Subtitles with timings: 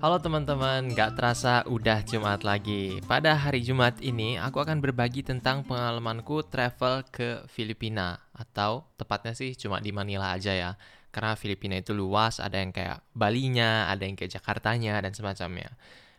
[0.00, 3.04] Halo teman-teman, gak terasa udah Jumat lagi.
[3.04, 8.16] Pada hari Jumat ini, aku akan berbagi tentang pengalamanku travel ke Filipina.
[8.32, 10.80] Atau tepatnya sih cuma di Manila aja ya.
[11.12, 15.68] Karena Filipina itu luas, ada yang kayak Balinya, ada yang kayak Jakartanya, dan semacamnya.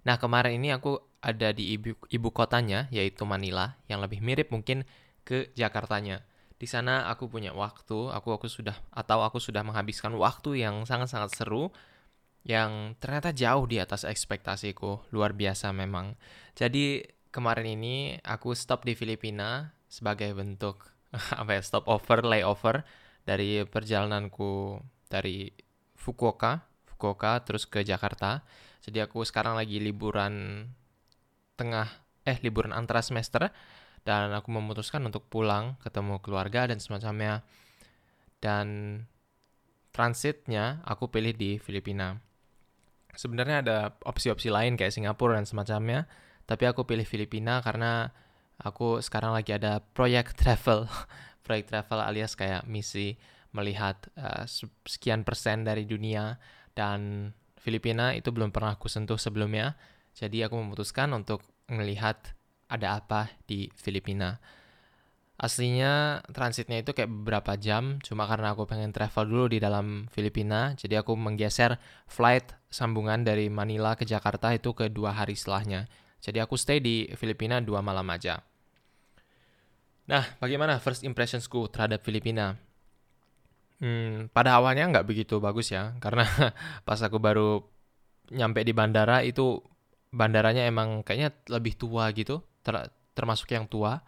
[0.06, 4.86] Nah kemarin ini aku ada di ibu, ibu kotanya, yaitu Manila, yang lebih mirip mungkin
[5.26, 6.22] ke Jakartanya.
[6.62, 11.34] Di sana aku punya waktu, aku aku sudah atau aku sudah menghabiskan waktu yang sangat-sangat
[11.34, 11.74] seru
[12.42, 16.18] yang ternyata jauh di atas ekspektasiku, luar biasa memang.
[16.58, 20.90] Jadi kemarin ini aku stop di Filipina sebagai bentuk
[21.42, 22.82] apa ya, stop over, layover
[23.22, 25.54] dari perjalananku dari
[25.94, 28.42] Fukuoka, Fukuoka terus ke Jakarta.
[28.82, 30.66] Jadi aku sekarang lagi liburan
[31.54, 31.86] tengah
[32.26, 33.54] eh liburan antara semester
[34.02, 37.46] dan aku memutuskan untuk pulang ketemu keluarga dan semacamnya.
[38.42, 38.98] Dan
[39.94, 42.31] transitnya aku pilih di Filipina
[43.16, 46.08] sebenarnya ada opsi-opsi lain kayak Singapura dan semacamnya,
[46.46, 48.12] tapi aku pilih Filipina karena
[48.62, 50.88] aku sekarang lagi ada proyek travel,
[51.46, 53.18] proyek travel alias kayak misi
[53.52, 54.48] melihat uh,
[54.88, 56.40] sekian persen dari dunia
[56.72, 59.76] dan Filipina itu belum pernah aku sentuh sebelumnya,
[60.18, 62.18] jadi aku memutuskan untuk melihat
[62.72, 64.40] ada apa di Filipina.
[65.42, 70.78] Aslinya transitnya itu kayak beberapa jam, cuma karena aku pengen travel dulu di dalam Filipina,
[70.78, 75.90] jadi aku menggeser flight sambungan dari Manila ke Jakarta itu ke dua hari setelahnya.
[76.22, 78.46] Jadi aku stay di Filipina dua malam aja.
[80.06, 82.62] Nah, bagaimana first impressionsku terhadap Filipina?
[83.82, 86.22] Hmm, pada awalnya nggak begitu bagus ya, karena
[86.88, 87.66] pas aku baru
[88.30, 89.58] nyampe di bandara itu
[90.14, 94.06] bandaranya emang kayaknya lebih tua gitu, ter termasuk yang tua,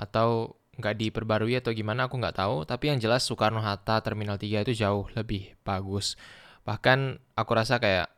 [0.00, 2.64] atau nggak diperbarui atau gimana aku nggak tahu.
[2.64, 6.16] Tapi yang jelas Soekarno Hatta Terminal 3 itu jauh lebih bagus.
[6.64, 8.08] Bahkan aku rasa kayak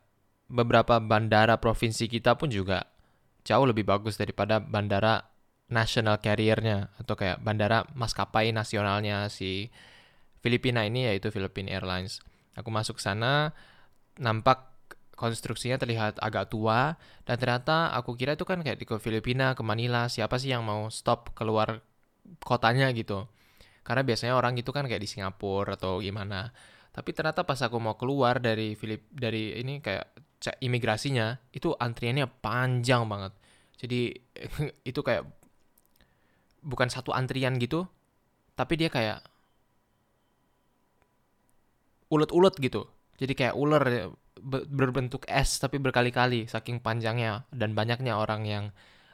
[0.47, 2.85] beberapa bandara provinsi kita pun juga
[3.45, 5.25] jauh lebih bagus daripada bandara
[5.65, 9.73] national carrier-nya atau kayak bandara maskapai nasionalnya si
[10.45, 12.21] Filipina ini yaitu Philippine Airlines.
[12.53, 13.57] Aku masuk sana
[14.21, 14.75] nampak
[15.17, 19.65] konstruksinya terlihat agak tua dan ternyata aku kira itu kan kayak di ke Filipina ke
[19.65, 20.05] Manila.
[20.05, 21.81] Siapa sih yang mau stop keluar
[22.41, 23.27] kotanya gitu.
[23.85, 26.49] Karena biasanya orang itu kan kayak di Singapura atau gimana.
[26.89, 32.25] Tapi ternyata pas aku mau keluar dari Filip dari ini kayak cek imigrasinya itu antriannya
[32.41, 33.33] panjang banget.
[33.77, 34.15] Jadi
[34.89, 35.27] itu kayak
[36.65, 37.85] bukan satu antrian gitu,
[38.57, 39.21] tapi dia kayak
[42.09, 42.87] ulet-ulet gitu.
[43.15, 44.11] Jadi kayak ular
[44.45, 48.65] berbentuk es tapi berkali-kali saking panjangnya dan banyaknya orang yang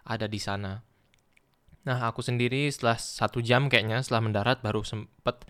[0.06, 0.82] ada di sana.
[1.82, 5.50] Nah, aku sendiri setelah satu jam kayaknya setelah mendarat baru sempet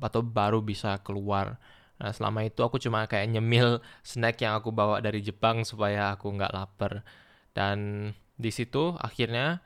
[0.00, 1.60] atau baru bisa keluar.
[2.00, 6.32] Nah, selama itu aku cuma kayak nyemil snack yang aku bawa dari Jepang supaya aku
[6.32, 7.04] nggak lapar.
[7.52, 8.10] Dan
[8.40, 9.60] di situ akhirnya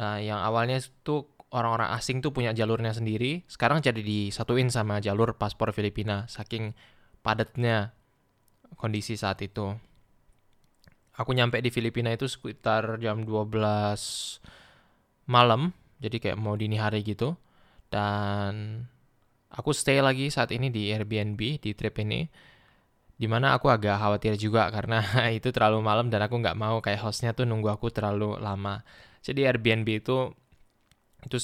[0.00, 5.36] uh, yang awalnya itu orang-orang asing tuh punya jalurnya sendiri, sekarang jadi disatuin sama jalur
[5.36, 6.76] paspor Filipina, saking
[7.20, 7.92] padatnya
[8.76, 9.76] kondisi saat itu.
[11.18, 14.38] Aku nyampe di Filipina itu sekitar jam 12
[15.28, 17.36] malam, jadi kayak mau dini hari gitu.
[17.92, 18.82] Dan
[19.52, 22.24] aku stay lagi saat ini di Airbnb di trip ini.
[23.18, 27.04] Di mana aku agak khawatir juga karena itu terlalu malam dan aku nggak mau kayak
[27.04, 28.82] hostnya tuh nunggu aku terlalu lama.
[29.20, 30.32] Jadi Airbnb itu
[31.22, 31.38] itu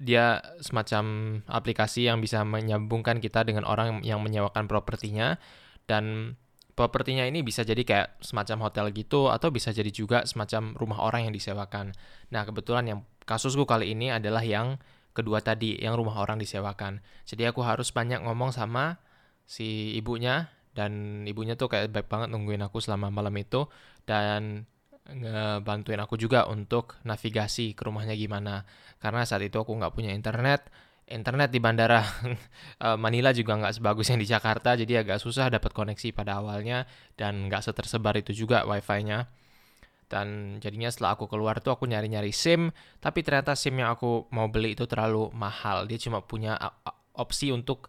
[0.00, 1.04] dia semacam
[1.46, 5.38] aplikasi yang bisa menyambungkan kita dengan orang yang menyewakan propertinya
[5.86, 6.34] dan
[6.74, 11.30] propertinya ini bisa jadi kayak semacam hotel gitu atau bisa jadi juga semacam rumah orang
[11.30, 11.94] yang disewakan.
[12.34, 14.78] Nah, kebetulan yang kasusku kali ini adalah yang
[15.14, 16.98] kedua tadi, yang rumah orang disewakan.
[17.24, 18.98] Jadi aku harus banyak ngomong sama
[19.46, 23.70] si ibunya dan ibunya tuh kayak baik banget nungguin aku selama malam itu
[24.02, 24.66] dan
[25.04, 28.66] ngebantuin aku juga untuk navigasi ke rumahnya gimana.
[28.98, 30.66] Karena saat itu aku nggak punya internet,
[31.08, 32.00] internet di bandara
[32.84, 36.88] eh, Manila juga nggak sebagus yang di Jakarta, jadi agak susah dapat koneksi pada awalnya
[37.18, 39.28] dan nggak setersebar itu juga wifi-nya.
[40.04, 42.70] Dan jadinya setelah aku keluar tuh aku nyari-nyari SIM,
[43.00, 45.88] tapi ternyata SIM yang aku mau beli itu terlalu mahal.
[45.88, 46.54] Dia cuma punya
[47.16, 47.88] opsi untuk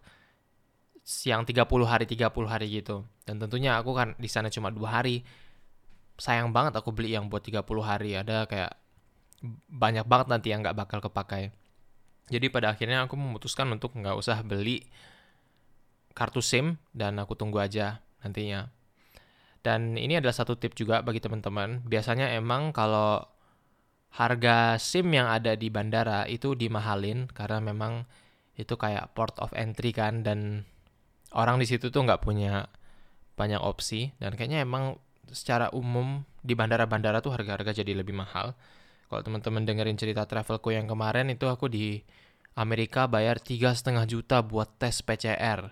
[1.28, 3.06] yang 30 hari 30 hari gitu.
[3.22, 5.22] Dan tentunya aku kan di sana cuma dua hari.
[6.16, 8.16] Sayang banget aku beli yang buat 30 hari.
[8.16, 8.72] Ada kayak
[9.70, 11.52] banyak banget nanti yang nggak bakal kepakai.
[12.26, 14.82] Jadi pada akhirnya aku memutuskan untuk nggak usah beli
[16.16, 18.66] kartu SIM dan aku tunggu aja nantinya.
[19.62, 21.82] Dan ini adalah satu tip juga bagi teman-teman.
[21.86, 23.22] Biasanya emang kalau
[24.16, 28.08] harga SIM yang ada di bandara itu dimahalin karena memang
[28.56, 30.64] itu kayak port of entry kan dan
[31.36, 32.64] orang di situ tuh nggak punya
[33.36, 34.96] banyak opsi dan kayaknya emang
[35.28, 38.56] secara umum di bandara-bandara tuh harga-harga jadi lebih mahal.
[39.06, 42.02] Kalau teman-teman dengerin cerita travelku yang kemarin itu aku di
[42.58, 45.70] Amerika bayar tiga setengah juta buat tes PCR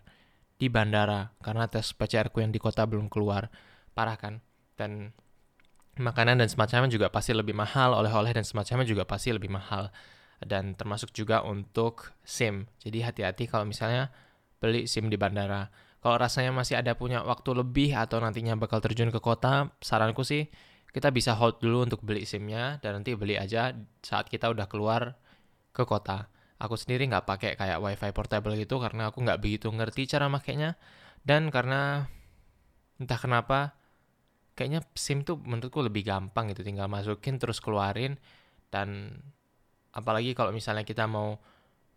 [0.54, 1.34] di bandara.
[1.42, 3.50] Karena tes PCR ku yang di kota belum keluar.
[3.90, 4.38] Parah kan?
[4.78, 5.10] Dan
[5.98, 9.90] makanan dan semacamnya juga pasti lebih mahal oleh-oleh dan semacamnya juga pasti lebih mahal.
[10.38, 12.70] Dan termasuk juga untuk SIM.
[12.78, 14.14] Jadi hati-hati kalau misalnya
[14.62, 15.74] beli SIM di bandara.
[16.04, 20.52] Kalau rasanya masih ada punya waktu lebih atau nantinya bakal terjun ke kota saranku sih
[20.94, 25.18] kita bisa hold dulu untuk beli SIM-nya dan nanti beli aja saat kita udah keluar
[25.74, 26.30] ke kota.
[26.62, 30.78] Aku sendiri nggak pakai kayak WiFi portable gitu karena aku nggak begitu ngerti cara makainya.
[31.26, 32.06] Dan karena
[33.02, 33.74] entah kenapa
[34.54, 36.62] kayaknya SIM tuh menurutku lebih gampang gitu.
[36.62, 38.14] Tinggal masukin terus keluarin.
[38.70, 39.18] Dan
[39.90, 41.42] apalagi kalau misalnya kita mau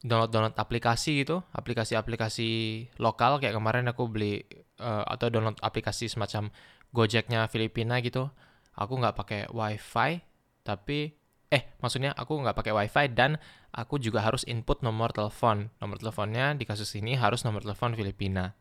[0.01, 2.49] download-download aplikasi gitu, aplikasi-aplikasi
[2.97, 3.37] lokal.
[3.37, 4.41] Kayak kemarin aku beli
[4.81, 6.49] uh, atau download aplikasi semacam
[6.97, 8.33] Gojeknya Filipina gitu
[8.77, 10.21] aku nggak pakai wifi
[10.61, 13.39] tapi eh maksudnya aku nggak pakai wifi dan
[13.73, 15.71] aku juga harus input nomor telepon.
[15.79, 18.53] Nomor teleponnya di kasus ini harus nomor telepon Filipina.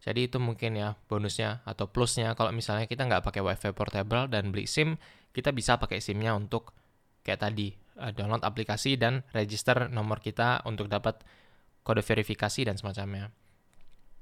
[0.00, 2.32] Jadi itu mungkin ya bonusnya atau plusnya.
[2.32, 4.96] Kalau misalnya kita nggak pakai wifi portable dan beli sim
[5.30, 6.72] kita bisa pakai simnya untuk
[7.20, 11.20] kayak tadi eh, download aplikasi dan register nomor kita untuk dapat
[11.84, 13.28] kode verifikasi dan semacamnya.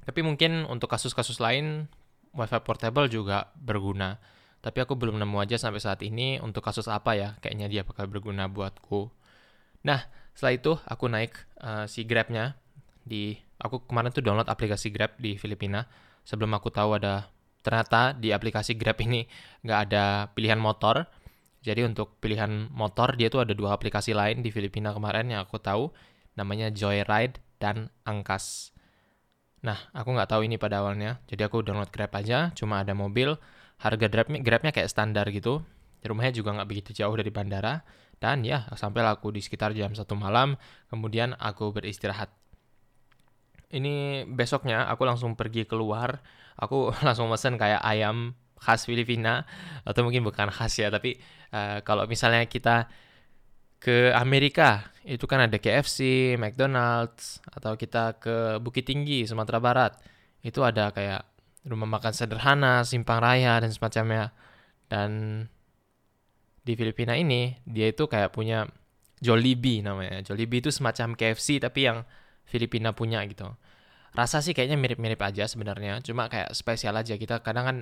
[0.03, 1.87] Tapi mungkin untuk kasus-kasus lain
[2.35, 4.19] wifi portable juga berguna
[4.59, 8.11] tapi aku belum nemu aja sampai saat ini untuk kasus apa ya, kayaknya dia bakal
[8.11, 9.11] berguna buatku.
[9.87, 10.03] Nah,
[10.35, 11.33] setelah itu aku naik
[11.63, 12.59] uh, si Grab-nya
[13.03, 15.87] di aku kemarin tuh download aplikasi Grab di Filipina
[16.23, 17.27] sebelum aku tahu ada
[17.63, 19.27] ternyata di aplikasi Grab ini
[19.67, 21.07] nggak ada pilihan motor.
[21.59, 25.59] Jadi untuk pilihan motor dia tuh ada dua aplikasi lain di Filipina kemarin yang aku
[25.59, 25.91] tahu
[26.39, 28.71] namanya Joyride dan Angkas.
[29.67, 33.35] Nah, aku nggak tahu ini pada awalnya, jadi aku download Grab aja, cuma ada mobil,
[33.79, 35.63] harga grabnya grabnya kayak standar gitu.
[36.03, 37.83] Rumahnya juga nggak begitu jauh dari bandara.
[38.19, 40.59] Dan ya sampai aku di sekitar jam satu malam
[40.91, 42.35] kemudian aku beristirahat.
[43.71, 46.19] Ini besoknya aku langsung pergi keluar.
[46.59, 49.47] Aku langsung pesen kayak ayam khas Filipina.
[49.87, 51.23] Atau mungkin bukan khas ya tapi
[51.55, 52.91] uh, kalau misalnya kita
[53.79, 59.93] ke Amerika itu kan ada KFC, McDonald's atau kita ke Bukit Tinggi Sumatera Barat.
[60.43, 61.38] Itu ada kayak
[61.69, 64.33] rumah makan sederhana, simpang raya dan semacamnya.
[64.89, 65.45] Dan
[66.65, 68.69] di Filipina ini dia itu kayak punya
[69.21, 70.25] Jollibee namanya.
[70.25, 72.05] Jollibee itu semacam KFC tapi yang
[72.49, 73.53] Filipina punya gitu.
[74.17, 77.77] Rasa sih kayaknya mirip-mirip aja sebenarnya, cuma kayak spesial aja kita kadang kan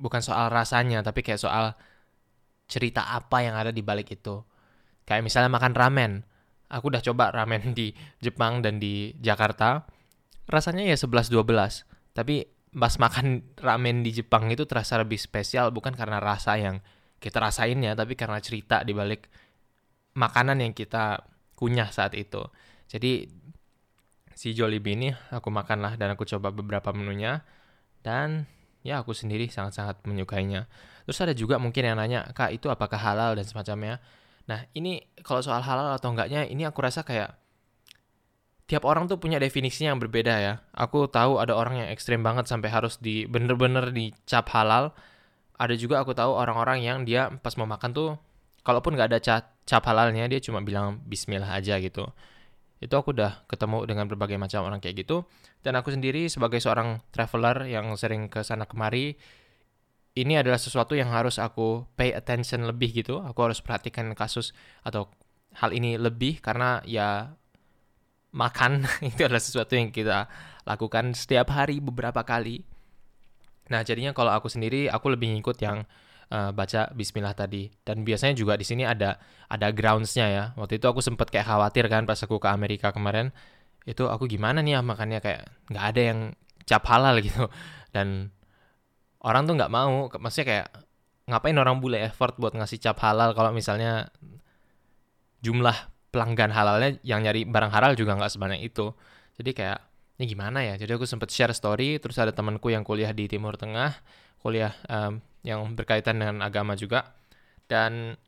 [0.00, 1.76] bukan soal rasanya tapi kayak soal
[2.68, 4.44] cerita apa yang ada di balik itu.
[5.08, 6.12] Kayak misalnya makan ramen.
[6.68, 9.88] Aku udah coba ramen di Jepang dan di Jakarta.
[10.44, 11.88] Rasanya ya 11 12.
[12.12, 12.44] Tapi
[12.74, 16.80] pas makan ramen di Jepang itu terasa lebih spesial bukan karena rasa yang
[17.18, 19.26] kita rasain ya, tapi karena cerita di balik
[20.14, 21.22] makanan yang kita
[21.58, 22.42] kunyah saat itu.
[22.86, 23.26] Jadi
[24.38, 27.42] si Jollibee ini aku makan lah dan aku coba beberapa menunya
[28.06, 28.46] dan
[28.86, 30.70] ya aku sendiri sangat-sangat menyukainya.
[31.02, 33.98] Terus ada juga mungkin yang nanya, "Kak, itu apakah halal dan semacamnya?"
[34.46, 37.36] Nah, ini kalau soal halal atau enggaknya ini aku rasa kayak
[38.68, 40.54] tiap orang tuh punya definisinya yang berbeda ya.
[40.76, 44.92] Aku tahu ada orang yang ekstrim banget sampai harus di bener-bener dicap halal.
[45.56, 48.08] Ada juga aku tahu orang-orang yang dia pas mau makan tuh,
[48.62, 52.12] kalaupun nggak ada cap, cap halalnya, dia cuma bilang Bismillah aja gitu.
[52.78, 55.26] Itu aku udah ketemu dengan berbagai macam orang kayak gitu.
[55.64, 59.18] Dan aku sendiri sebagai seorang traveler yang sering ke sana kemari,
[60.14, 63.24] ini adalah sesuatu yang harus aku pay attention lebih gitu.
[63.24, 65.10] Aku harus perhatikan kasus atau
[65.58, 67.37] hal ini lebih karena ya
[68.32, 70.28] makan itu adalah sesuatu yang kita
[70.68, 72.64] lakukan setiap hari beberapa kali.
[73.68, 75.84] Nah, jadinya kalau aku sendiri aku lebih ngikut yang
[76.32, 77.68] uh, baca bismillah tadi.
[77.84, 80.44] Dan biasanya juga di sini ada ada groundsnya ya.
[80.56, 83.32] Waktu itu aku sempat kayak khawatir kan pas aku ke Amerika kemarin.
[83.84, 85.42] Itu aku gimana nih ya makannya kayak
[85.72, 86.18] nggak ada yang
[86.68, 87.48] cap halal gitu.
[87.92, 88.32] Dan
[89.24, 90.68] orang tuh nggak mau, maksudnya kayak
[91.28, 94.08] ngapain orang bule effort buat ngasih cap halal kalau misalnya
[95.44, 95.76] jumlah
[96.08, 98.92] pelanggan halalnya yang nyari barang halal juga nggak sebanyak itu.
[99.38, 99.78] Jadi kayak
[100.18, 100.74] ini gimana ya?
[100.74, 103.94] Jadi aku sempat share story, terus ada temanku yang kuliah di Timur Tengah,
[104.42, 107.14] kuliah um, yang berkaitan dengan agama juga,
[107.70, 108.18] dan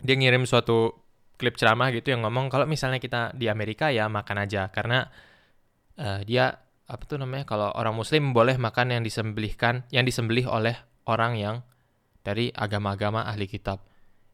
[0.00, 0.94] dia ngirim suatu
[1.38, 5.06] klip ceramah gitu yang ngomong kalau misalnya kita di Amerika ya makan aja karena
[5.98, 6.58] uh, dia
[6.88, 10.74] apa tuh namanya kalau orang Muslim boleh makan yang disembelihkan yang disembelih oleh
[11.06, 11.56] orang yang
[12.26, 13.86] dari agama-agama ahli kitab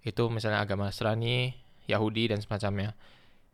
[0.04, 2.96] itu misalnya agama Nasrani, Yahudi dan semacamnya.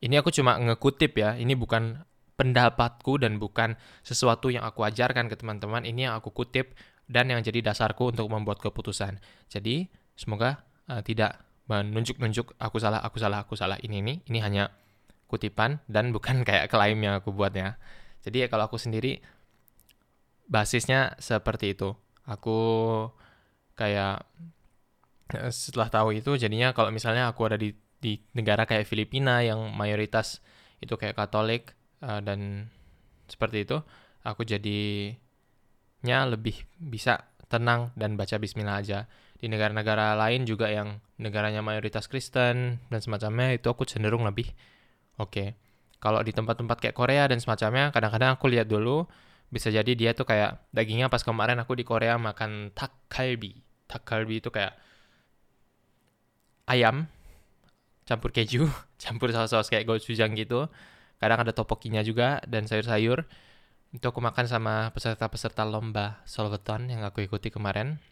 [0.01, 2.01] Ini aku cuma ngekutip ya, ini bukan
[2.41, 6.73] pendapatku dan bukan sesuatu yang aku ajarkan ke teman-teman, ini yang aku kutip
[7.05, 9.21] dan yang jadi dasarku untuk membuat keputusan.
[9.53, 11.37] Jadi, semoga uh, tidak
[11.71, 13.79] menunjuk-nunjuk aku salah, aku salah, aku salah.
[13.79, 14.75] Ini ini ini hanya
[15.31, 17.79] kutipan dan bukan kayak klaim yang aku buat ya.
[18.27, 19.23] Jadi ya kalau aku sendiri
[20.51, 21.95] basisnya seperti itu.
[22.27, 22.59] Aku
[23.79, 24.27] kayak
[25.39, 29.76] eh, setelah tahu itu jadinya kalau misalnya aku ada di di negara kayak Filipina yang
[29.76, 30.40] mayoritas
[30.80, 32.73] itu kayak Katolik uh, dan
[33.28, 33.78] seperti itu,
[34.25, 35.12] aku jadi
[36.00, 39.04] nya lebih bisa tenang dan baca bismillah aja.
[39.40, 44.52] Di negara-negara lain juga yang negaranya mayoritas Kristen dan semacamnya itu aku cenderung lebih
[45.21, 45.30] oke.
[45.30, 45.49] Okay.
[46.00, 49.04] Kalau di tempat-tempat kayak Korea dan semacamnya, kadang-kadang aku lihat dulu
[49.52, 53.61] bisa jadi dia tuh kayak dagingnya pas kemarin aku di Korea makan tak kalbi.
[53.85, 54.78] Tak itu kayak
[56.71, 57.11] ayam
[58.11, 58.67] campur keju,
[59.02, 60.67] campur saus-saus kayak gochujang gitu.
[61.23, 63.23] Kadang ada topokinya juga dan sayur-sayur
[63.90, 68.02] itu aku makan sama peserta-peserta lomba solveton yang aku ikuti kemarin.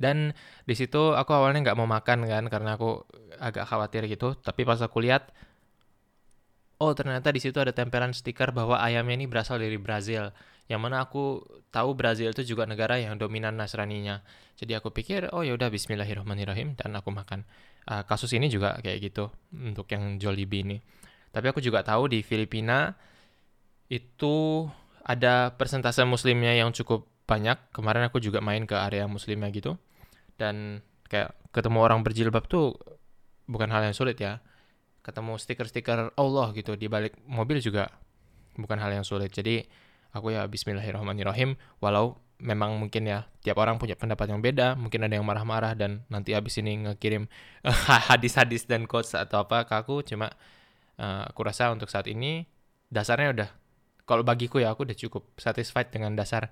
[0.00, 0.32] Dan
[0.64, 3.02] di situ aku awalnya nggak mau makan kan karena aku
[3.42, 4.38] agak khawatir gitu.
[4.38, 5.30] Tapi pas aku lihat,
[6.80, 10.32] oh ternyata di situ ada tempelan stiker bahwa ayamnya ini berasal dari Brazil.
[10.66, 14.24] Yang mana aku tahu Brazil itu juga negara yang dominan Nasraninya.
[14.56, 17.44] Jadi aku pikir, oh ya udah Bismillahirrahmanirrahim dan aku makan.
[17.90, 20.78] Uh, kasus ini juga kayak gitu untuk yang Jollibee ini.
[21.30, 22.94] Tapi aku juga tahu di Filipina
[23.90, 24.66] itu
[25.02, 27.58] ada persentase muslimnya yang cukup banyak.
[27.74, 29.74] Kemarin aku juga main ke area muslimnya gitu.
[30.38, 32.78] Dan kayak ketemu orang berjilbab tuh
[33.50, 34.38] bukan hal yang sulit ya.
[35.00, 37.88] Ketemu stiker-stiker Allah gitu di balik mobil juga
[38.56, 39.32] bukan hal yang sulit.
[39.32, 39.64] Jadi
[40.12, 45.12] aku ya bismillahirrahmanirrahim walau memang mungkin ya tiap orang punya pendapat yang beda, mungkin ada
[45.16, 47.28] yang marah-marah dan nanti abis ini ngekirim
[48.08, 50.32] hadis-hadis dan quotes atau apa ke aku cuma
[50.96, 52.48] uh, aku rasa untuk saat ini
[52.88, 53.50] dasarnya udah
[54.08, 56.50] kalau bagiku ya aku udah cukup satisfied dengan dasar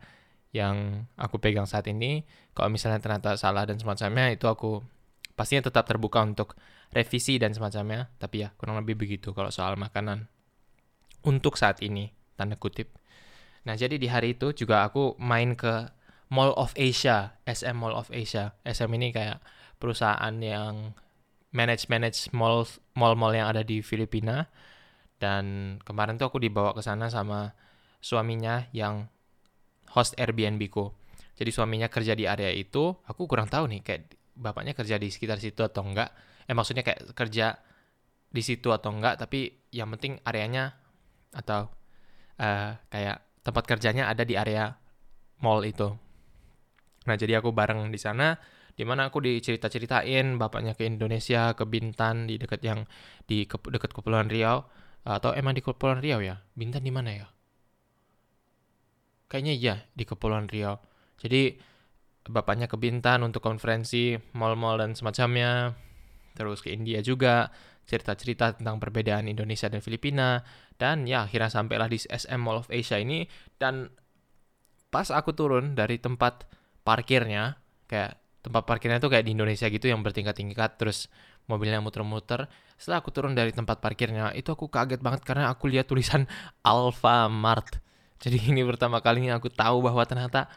[0.54, 2.24] yang aku pegang saat ini.
[2.54, 4.80] Kalau misalnya ternyata salah dan semacamnya itu aku
[5.38, 6.58] pastinya tetap terbuka untuk
[6.90, 8.10] revisi dan semacamnya.
[8.18, 10.26] Tapi ya kurang lebih begitu kalau soal makanan.
[11.22, 12.90] Untuk saat ini, tanda kutip.
[13.62, 15.94] Nah jadi di hari itu juga aku main ke
[16.34, 18.58] Mall of Asia, SM Mall of Asia.
[18.66, 19.38] SM ini kayak
[19.78, 20.92] perusahaan yang
[21.54, 24.52] manage-manage mall mall-mall yang ada di Filipina
[25.16, 27.56] dan kemarin tuh aku dibawa ke sana sama
[28.04, 29.08] suaminya yang
[29.90, 30.92] host Airbnb ku.
[31.38, 35.42] Jadi suaminya kerja di area itu, aku kurang tahu nih kayak bapaknya kerja di sekitar
[35.42, 36.14] situ atau enggak.
[36.46, 37.58] Eh maksudnya kayak kerja
[38.28, 40.78] di situ atau enggak, tapi yang penting areanya
[41.34, 41.68] atau
[42.40, 44.76] uh, kayak tempat kerjanya ada di area
[45.42, 45.90] mall itu.
[47.08, 48.36] Nah, jadi aku bareng di sana
[48.78, 52.86] di mana aku dicerita-ceritain bapaknya ke Indonesia, ke Bintan di dekat yang
[53.26, 54.62] di ke, dekat Kepulauan Riau
[55.02, 56.38] atau emang di Kepulauan Riau ya?
[56.54, 57.26] Bintan di mana ya?
[59.26, 60.78] Kayaknya iya di Kepulauan Riau.
[61.18, 61.58] Jadi
[62.28, 65.72] bapaknya ke Bintan untuk konferensi mall-mall dan semacamnya.
[66.36, 67.50] Terus ke India juga,
[67.88, 70.44] cerita-cerita tentang perbedaan Indonesia dan Filipina.
[70.78, 73.26] Dan ya akhirnya sampailah di SM Mall of Asia ini.
[73.56, 73.88] Dan
[74.92, 76.46] pas aku turun dari tempat
[76.86, 77.58] parkirnya,
[77.90, 80.78] kayak tempat parkirnya tuh kayak di Indonesia gitu yang bertingkat-tingkat.
[80.78, 81.10] Terus
[81.48, 82.46] mobilnya muter-muter.
[82.76, 86.28] Setelah aku turun dari tempat parkirnya, itu aku kaget banget karena aku lihat tulisan
[86.62, 87.82] Alfamart.
[88.18, 90.50] Jadi ini pertama kalinya aku tahu bahwa ternyata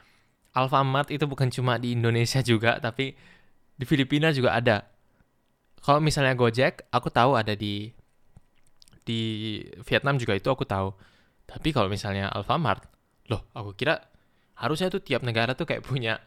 [0.52, 3.16] Alfamart itu bukan cuma di Indonesia juga, tapi
[3.76, 4.84] di Filipina juga ada.
[5.82, 7.90] Kalau misalnya Gojek, aku tahu ada di
[9.02, 9.22] di
[9.82, 10.94] Vietnam juga itu aku tahu.
[11.50, 12.86] Tapi kalau misalnya Alfamart,
[13.32, 13.98] loh aku kira
[14.60, 16.22] harusnya tuh tiap negara tuh kayak punya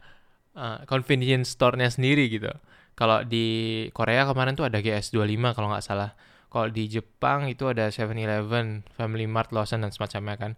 [0.57, 2.51] uh, convenience store-nya sendiri gitu.
[2.95, 6.15] Kalau di Korea kemarin tuh ada GS25 kalau nggak salah.
[6.47, 10.51] Kalau di Jepang itu ada 7-Eleven, Family Mart, Lawson, dan semacamnya kan.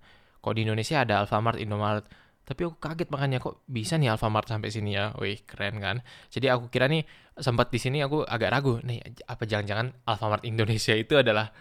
[0.46, 2.06] Kalau di Indonesia ada Alfamart, Indomaret.
[2.48, 5.12] Tapi aku kaget makanya kok bisa nih Alfamart sampai sini ya.
[5.20, 6.00] Wih, keren kan.
[6.32, 7.04] Jadi aku kira nih
[7.36, 8.80] sempat di sini aku agak ragu.
[8.88, 11.52] Nih, apa jangan-jangan Alfamart Indonesia itu adalah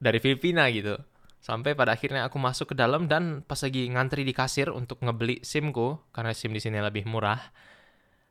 [0.00, 0.96] dari Filipina gitu.
[1.44, 5.44] Sampai pada akhirnya aku masuk ke dalam dan pas lagi ngantri di kasir untuk ngebeli
[5.44, 7.38] SIMku, karena SIM di sini lebih murah,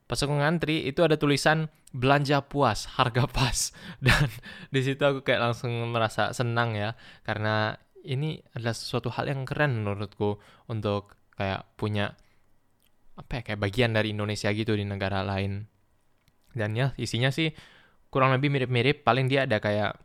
[0.05, 3.71] pas aku ngantri itu ada tulisan belanja puas harga pas
[4.05, 4.27] dan
[4.69, 9.81] di situ aku kayak langsung merasa senang ya karena ini adalah sesuatu hal yang keren
[9.81, 10.37] menurutku
[10.69, 12.15] untuk kayak punya
[13.15, 15.67] apa ya kayak bagian dari Indonesia gitu di negara lain.
[16.55, 17.51] Dan ya isinya sih
[18.11, 19.03] kurang lebih mirip-mirip.
[19.03, 19.99] Paling dia ada kayak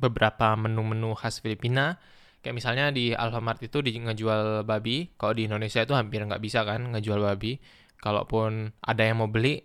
[0.00, 2.00] beberapa menu-menu khas Filipina.
[2.40, 5.12] Kayak misalnya di Alfamart itu di ngejual babi.
[5.16, 7.60] Kalau di Indonesia itu hampir nggak bisa kan ngejual babi.
[7.98, 9.58] Kalaupun ada yang mau beli,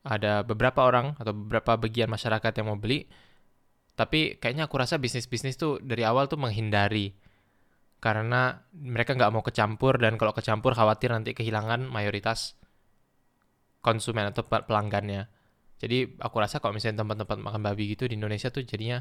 [0.00, 3.04] ada beberapa orang atau beberapa bagian masyarakat yang mau beli,
[3.92, 7.12] tapi kayaknya aku rasa bisnis-bisnis tuh dari awal tuh menghindari
[8.00, 12.56] karena mereka nggak mau kecampur dan kalau kecampur khawatir nanti kehilangan mayoritas
[13.84, 15.28] konsumen atau pelanggannya.
[15.80, 19.00] Jadi aku rasa kalau misalnya tempat-tempat makan babi gitu di Indonesia tuh jadinya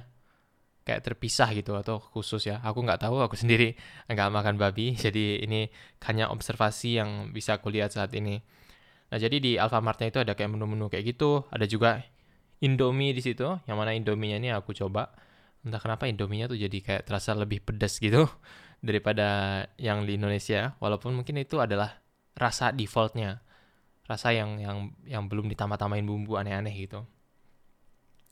[0.88, 2.60] kayak terpisah gitu atau khusus ya.
[2.64, 3.76] Aku nggak tahu, aku sendiri
[4.12, 5.72] nggak makan babi, jadi ini
[6.08, 8.44] hanya observasi yang bisa aku lihat saat ini.
[9.10, 12.04] Nah jadi di Alfamartnya itu ada kayak menu-menu kayak gitu, ada juga
[12.60, 15.16] Indomie di situ, yang mana Indominya ini aku coba.
[15.64, 18.28] Entah kenapa Indominya tuh jadi kayak terasa lebih pedas gitu
[18.80, 22.00] daripada yang di Indonesia, walaupun mungkin itu adalah
[22.36, 23.44] rasa defaultnya
[24.10, 27.06] rasa yang yang yang belum ditambah-tambahin bumbu aneh-aneh gitu.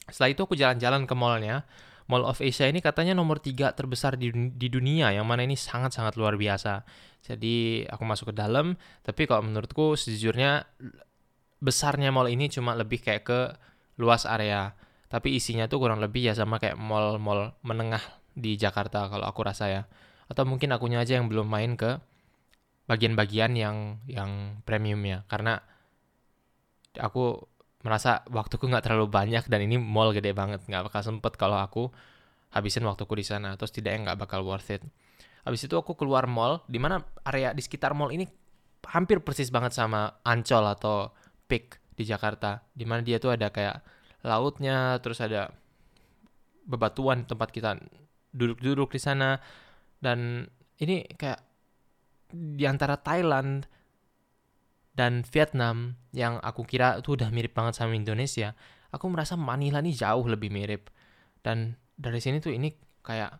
[0.09, 1.69] Setelah itu aku jalan-jalan ke mallnya.
[2.07, 6.15] Mall of Asia ini katanya nomor tiga terbesar di, di dunia, yang mana ini sangat-sangat
[6.15, 6.87] luar biasa.
[7.19, 10.63] Jadi aku masuk ke dalam, tapi kalau menurutku sejujurnya
[11.59, 13.39] besarnya mall ini cuma lebih kayak ke
[13.99, 14.71] luas area.
[15.11, 18.01] Tapi isinya tuh kurang lebih ya sama kayak mall-mall menengah
[18.31, 19.83] di Jakarta kalau aku rasa ya.
[20.27, 21.99] Atau mungkin akunya aja yang belum main ke
[22.87, 25.59] bagian-bagian yang yang premium ya karena
[26.95, 27.43] aku
[27.83, 30.63] merasa waktuku nggak terlalu banyak dan ini mall gede banget.
[30.67, 31.87] Nggak bakal sempet kalau aku
[32.51, 33.55] habisin waktuku di sana.
[33.55, 34.83] Terus tidak nggak bakal worth it.
[35.47, 38.27] Habis itu aku keluar mall di mana area di sekitar mall ini
[38.91, 41.15] hampir persis banget sama Ancol atau
[41.47, 42.67] Peak di Jakarta.
[42.75, 43.79] Di mana dia tuh ada kayak
[44.25, 45.53] lautnya terus ada
[46.67, 47.79] bebatuan tempat kita
[48.35, 49.39] duduk-duduk di sana
[50.03, 51.41] dan ini kayak
[52.33, 53.65] di antara Thailand
[54.97, 58.57] dan Vietnam yang aku kira itu udah mirip banget sama Indonesia,
[58.89, 60.89] aku merasa Manila ini jauh lebih mirip.
[61.45, 62.73] Dan dari sini tuh ini
[63.05, 63.31] kayak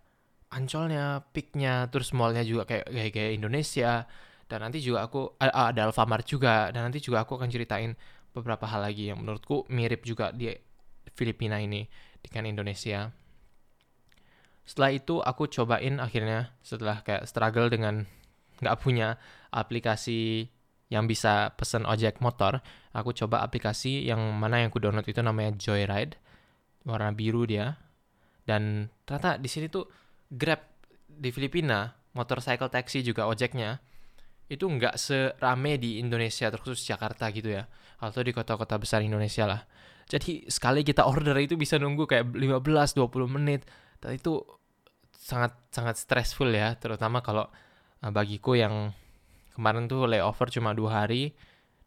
[0.54, 4.06] Ancolnya, Peaknya, terus mallnya juga kayak kayak, kayak Indonesia.
[4.48, 7.92] Dan nanti juga aku ada Alfamart juga dan nanti juga aku akan ceritain
[8.32, 10.48] beberapa hal lagi yang menurutku mirip juga di
[11.12, 11.84] Filipina ini
[12.24, 13.12] dengan Indonesia.
[14.68, 18.04] Setelah itu aku cobain akhirnya setelah kayak struggle dengan
[18.60, 19.16] nggak punya
[19.56, 20.52] aplikasi
[20.92, 22.60] yang bisa pesen ojek motor,
[22.92, 26.20] aku coba aplikasi yang mana yang aku download itu namanya Joyride,
[26.88, 27.76] warna biru dia.
[28.48, 29.88] Dan ternyata di sini tuh
[30.32, 30.64] Grab
[31.08, 33.80] di Filipina, motorcycle taxi juga ojeknya,
[34.48, 37.68] itu nggak serame di Indonesia, terkhusus Jakarta gitu ya.
[38.00, 39.62] Atau di kota-kota besar Indonesia lah.
[40.08, 43.68] Jadi sekali kita order itu bisa nunggu kayak 15-20 menit.
[44.00, 44.40] Dan itu
[45.18, 47.50] sangat sangat stressful ya, terutama kalau
[48.02, 48.94] Nah, bagiku yang
[49.58, 51.34] kemarin tuh layover cuma dua hari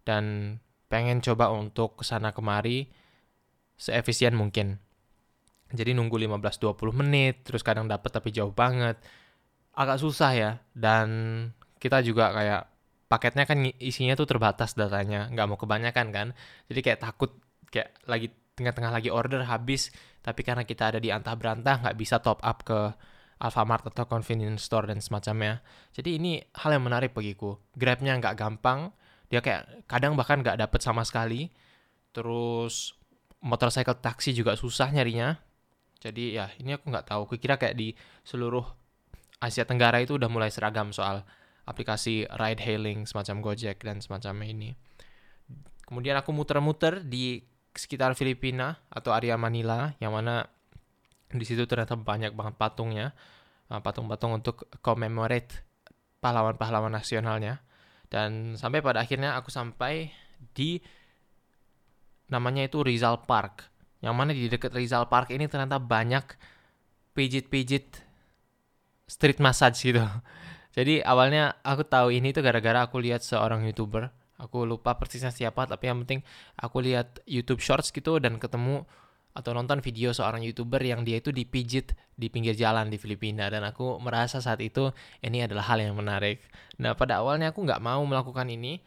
[0.02, 0.56] dan
[0.90, 2.90] pengen coba untuk ke sana kemari
[3.78, 4.82] seefisien mungkin.
[5.70, 8.98] Jadi nunggu 15-20 menit, terus kadang dapat tapi jauh banget.
[9.70, 11.08] Agak susah ya, dan
[11.78, 12.62] kita juga kayak
[13.06, 16.28] paketnya kan isinya tuh terbatas datanya, nggak mau kebanyakan kan.
[16.66, 17.38] Jadi kayak takut
[17.70, 19.94] kayak lagi tengah-tengah lagi order habis,
[20.26, 22.90] tapi karena kita ada di antah berantah nggak bisa top up ke
[23.40, 25.64] Alfamart atau convenience store dan semacamnya.
[25.96, 27.56] Jadi ini hal yang menarik bagiku.
[27.72, 28.92] Grabnya nggak gampang,
[29.32, 31.48] dia kayak kadang bahkan nggak dapet sama sekali.
[32.12, 32.92] Terus
[33.40, 35.40] motorcycle taksi juga susah nyarinya.
[36.04, 37.32] Jadi ya ini aku nggak tahu.
[37.40, 37.96] Kira kayak di
[38.28, 38.64] seluruh
[39.40, 41.24] Asia Tenggara itu udah mulai seragam soal
[41.64, 44.70] aplikasi ride hailing semacam Gojek dan semacamnya ini.
[45.88, 47.40] Kemudian aku muter-muter di
[47.72, 50.50] sekitar Filipina atau area Manila yang mana
[51.30, 53.14] di situ ternyata banyak banget patungnya
[53.70, 55.62] uh, patung-patung untuk commemorate
[56.18, 57.62] pahlawan-pahlawan nasionalnya.
[58.10, 60.10] Dan sampai pada akhirnya aku sampai
[60.52, 60.82] di
[62.26, 63.70] namanya itu Rizal Park.
[64.02, 66.26] Yang mana di dekat Rizal Park ini ternyata banyak
[67.14, 68.02] pijit-pijit
[69.06, 70.02] street massage gitu.
[70.76, 74.10] Jadi awalnya aku tahu ini tuh gara-gara aku lihat seorang youtuber.
[74.40, 76.24] Aku lupa persisnya siapa tapi yang penting
[76.56, 78.88] aku lihat YouTube Shorts gitu dan ketemu
[79.30, 83.46] atau nonton video seorang youtuber yang dia itu dipijit di pinggir jalan di Filipina.
[83.48, 84.90] Dan aku merasa saat itu
[85.22, 86.42] ini adalah hal yang menarik.
[86.82, 88.82] Nah pada awalnya aku nggak mau melakukan ini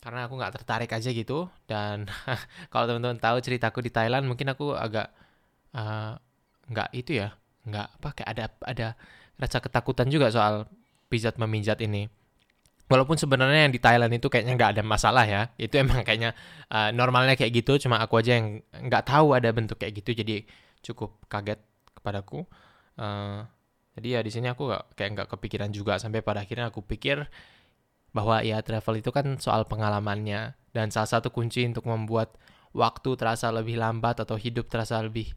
[0.00, 1.46] karena aku nggak tertarik aja gitu.
[1.68, 2.08] Dan
[2.72, 5.12] kalau teman-teman tahu ceritaku di Thailand mungkin aku agak
[5.76, 6.16] uh,
[6.68, 8.88] nggak itu ya nggak apa kayak ada ada
[9.40, 10.68] rasa ketakutan juga soal
[11.08, 12.08] pijat memijat ini
[12.88, 15.52] walaupun sebenarnya yang di Thailand itu kayaknya nggak ada masalah ya.
[15.56, 16.36] Itu emang kayaknya
[16.68, 20.44] uh, normalnya kayak gitu cuma aku aja yang nggak tahu ada bentuk kayak gitu jadi
[20.84, 21.60] cukup kaget
[21.96, 22.44] kepadaku.
[23.00, 23.44] Uh,
[23.94, 27.30] jadi ya di sini aku gak, kayak nggak kepikiran juga sampai pada akhirnya aku pikir
[28.10, 30.58] bahwa ya travel itu kan soal pengalamannya.
[30.74, 32.34] Dan salah satu kunci untuk membuat
[32.74, 35.30] waktu terasa lebih lambat atau hidup terasa lebih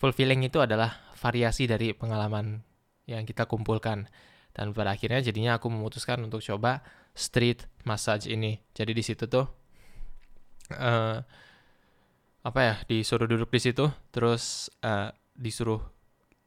[0.00, 2.64] fulfilling itu adalah variasi dari pengalaman
[3.04, 4.08] yang kita kumpulkan
[4.52, 6.84] dan pada akhirnya jadinya aku memutuskan untuk coba
[7.16, 8.60] street massage ini.
[8.76, 9.48] Jadi di situ tuh
[10.76, 11.18] uh,
[12.42, 15.80] apa ya disuruh duduk di situ terus uh, disuruh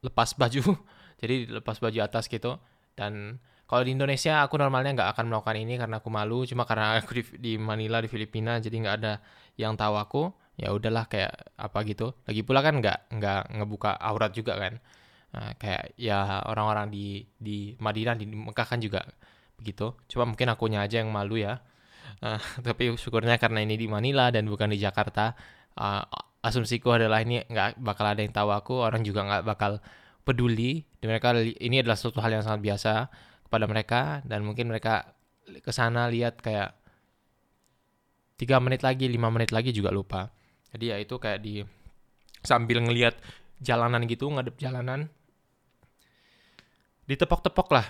[0.05, 0.77] lepas baju.
[1.21, 2.61] Jadi lepas baju atas gitu.
[2.93, 6.45] Dan kalau di Indonesia aku normalnya nggak akan melakukan ini karena aku malu.
[6.45, 9.13] Cuma karena aku di, di Manila di Filipina jadi nggak ada
[9.57, 10.23] yang tahu aku
[10.61, 12.13] ya udahlah kayak apa gitu.
[12.29, 14.77] Lagi pula kan nggak nggak ngebuka aurat juga kan
[15.35, 19.03] nah, kayak ya orang-orang di di Madinah di Mekah kan juga
[19.59, 19.91] begitu.
[20.07, 21.59] Cuma mungkin akunya aja yang malu ya.
[22.23, 25.35] Uh, tapi syukurnya karena ini di Manila dan bukan di Jakarta
[25.75, 26.03] uh,
[26.39, 29.71] asumsiku adalah ini nggak bakal ada yang tahu aku orang juga nggak bakal
[30.23, 30.87] peduli.
[31.03, 32.93] Dan mereka ini adalah suatu hal yang sangat biasa
[33.45, 35.13] kepada mereka dan mungkin mereka
[35.45, 36.73] ke sana lihat kayak
[38.35, 40.31] tiga menit lagi lima menit lagi juga lupa.
[40.71, 41.63] Jadi ya itu kayak di
[42.43, 43.15] sambil ngelihat
[43.63, 45.07] jalanan gitu ngadep jalanan
[47.05, 47.87] ditepok-tepok lah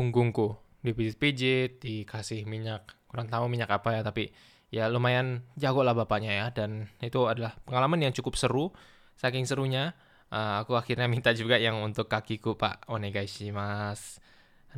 [0.00, 0.56] punggungku.
[0.80, 2.88] Dipijit-pijit dikasih minyak.
[3.04, 4.32] Kurang tahu minyak apa ya tapi
[4.72, 6.46] ya lumayan jago lah bapaknya ya.
[6.54, 8.72] Dan itu adalah pengalaman yang cukup seru.
[9.20, 9.92] Saking serunya
[10.32, 12.88] uh, aku akhirnya minta juga yang untuk kakiku pak.
[12.88, 14.24] Onegaishimasu.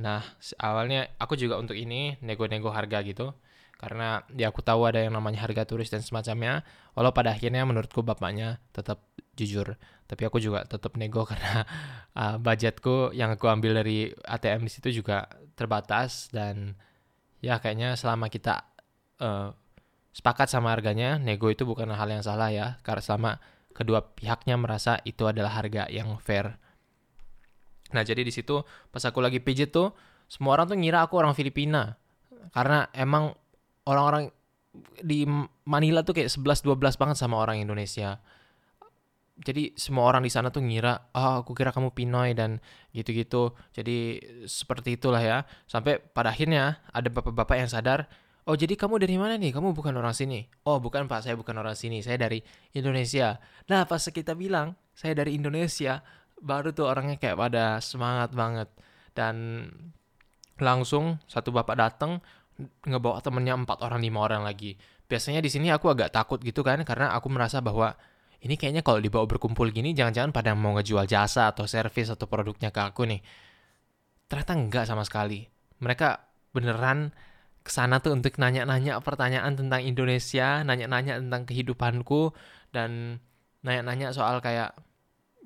[0.02, 0.24] Nah
[0.58, 3.36] awalnya aku juga untuk ini nego-nego harga gitu.
[3.78, 6.66] Karena ya aku tahu ada yang namanya harga turis dan semacamnya.
[6.98, 11.64] Walau pada akhirnya menurutku bapaknya tetap jujur tapi aku juga tetap nego karena
[12.16, 16.76] uh, budgetku yang aku ambil dari ATM di situ juga terbatas dan
[17.40, 18.68] ya kayaknya selama kita
[19.20, 19.52] uh,
[20.12, 23.32] sepakat sama harganya nego itu bukan hal yang salah ya karena selama
[23.72, 26.60] kedua pihaknya merasa itu adalah harga yang fair.
[27.92, 28.60] Nah, jadi di situ
[28.92, 29.92] pas aku lagi pijit tuh,
[30.28, 31.96] semua orang tuh ngira aku orang Filipina.
[32.52, 33.32] Karena emang
[33.88, 34.28] orang-orang
[35.00, 35.24] di
[35.68, 38.20] Manila tuh kayak 11-12 banget sama orang Indonesia.
[39.42, 42.62] Jadi semua orang di sana tuh ngira, oh aku kira kamu Pinoy dan
[42.94, 43.58] gitu-gitu.
[43.74, 45.42] Jadi seperti itulah ya.
[45.66, 48.06] Sampai pada akhirnya ada bapak-bapak yang sadar,
[48.42, 49.54] Oh jadi kamu dari mana nih?
[49.54, 50.42] Kamu bukan orang sini?
[50.66, 52.02] Oh bukan pak, saya bukan orang sini.
[52.02, 52.42] Saya dari
[52.74, 53.38] Indonesia.
[53.70, 56.02] Nah pas kita bilang saya dari Indonesia,
[56.42, 58.66] baru tuh orangnya kayak pada semangat banget.
[59.14, 59.68] Dan
[60.58, 62.18] langsung satu bapak datang
[62.82, 64.74] ngebawa temennya empat orang lima orang lagi.
[65.06, 67.94] Biasanya di sini aku agak takut gitu kan karena aku merasa bahwa
[68.42, 72.74] ini kayaknya kalau dibawa berkumpul gini jangan-jangan pada mau ngejual jasa atau servis atau produknya
[72.74, 73.22] ke aku nih.
[74.26, 75.46] Ternyata enggak sama sekali.
[75.78, 76.18] Mereka
[76.50, 77.14] beneran
[77.62, 82.34] ke sana tuh untuk nanya-nanya pertanyaan tentang Indonesia, nanya-nanya tentang kehidupanku
[82.74, 83.22] dan
[83.62, 84.74] nanya-nanya soal kayak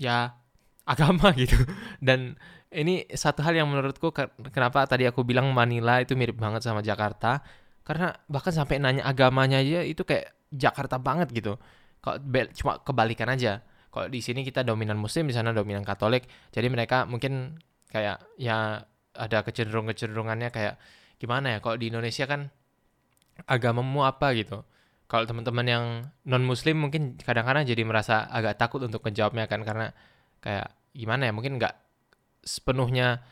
[0.01, 0.33] ya
[0.93, 1.57] agama gitu.
[2.01, 2.41] Dan
[2.73, 4.09] ini satu hal yang menurutku
[4.53, 7.45] kenapa tadi aku bilang Manila itu mirip banget sama Jakarta
[7.87, 11.61] karena bahkan sampai nanya agamanya aja itu kayak Jakarta banget gitu.
[12.07, 12.23] Kalau
[12.55, 13.67] cuma kebalikan aja.
[13.91, 16.31] Kalau di sini kita dominan Muslim, di sana dominan Katolik.
[16.55, 17.59] Jadi mereka mungkin
[17.91, 20.79] kayak ya ada kecenderung-kecenderungannya kayak
[21.17, 22.53] gimana ya kalau di Indonesia kan
[23.49, 24.63] agamamu apa gitu
[25.09, 25.85] kalau teman-teman yang
[26.29, 29.97] non muslim mungkin kadang-kadang jadi merasa agak takut untuk menjawabnya kan karena
[30.45, 31.75] kayak gimana ya mungkin nggak
[32.45, 33.25] sepenuhnya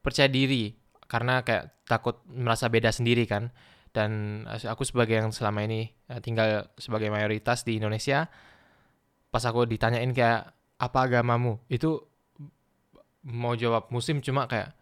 [0.00, 0.72] percaya diri
[1.08, 3.50] karena kayak takut merasa beda sendiri kan
[3.92, 8.28] dan aku sebagai yang selama ini eh, tinggal sebagai mayoritas di Indonesia
[9.28, 11.60] pas aku ditanyain kayak apa agamamu?
[11.68, 12.08] Itu
[13.28, 14.72] mau jawab muslim cuma kayak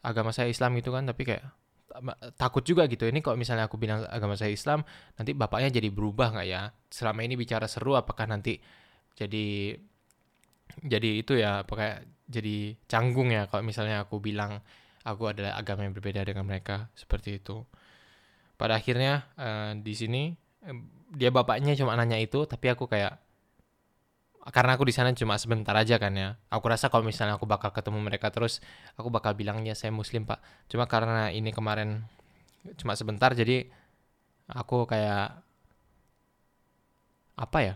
[0.00, 1.04] agama saya Islam gitu kan.
[1.04, 1.44] Tapi kayak
[2.38, 3.04] takut juga gitu.
[3.04, 4.86] Ini kalau misalnya aku bilang agama saya Islam
[5.18, 6.70] nanti bapaknya jadi berubah nggak ya?
[6.88, 8.56] Selama ini bicara seru apakah nanti
[9.18, 9.76] jadi
[10.86, 13.50] jadi itu ya apakah jadi canggung ya?
[13.50, 14.62] Kalau misalnya aku bilang
[15.04, 17.64] aku adalah agama yang berbeda dengan mereka seperti itu
[18.60, 20.36] pada akhirnya uh, di sini
[21.16, 23.16] dia bapaknya cuma nanya itu tapi aku kayak
[24.48, 26.40] karena aku di sana cuma sebentar aja kan ya.
[26.48, 28.64] Aku rasa kalau misalnya aku bakal ketemu mereka terus,
[28.96, 30.40] aku bakal bilang ya saya muslim pak.
[30.72, 32.08] Cuma karena ini kemarin
[32.80, 33.68] cuma sebentar jadi
[34.48, 35.44] aku kayak
[37.36, 37.74] apa ya?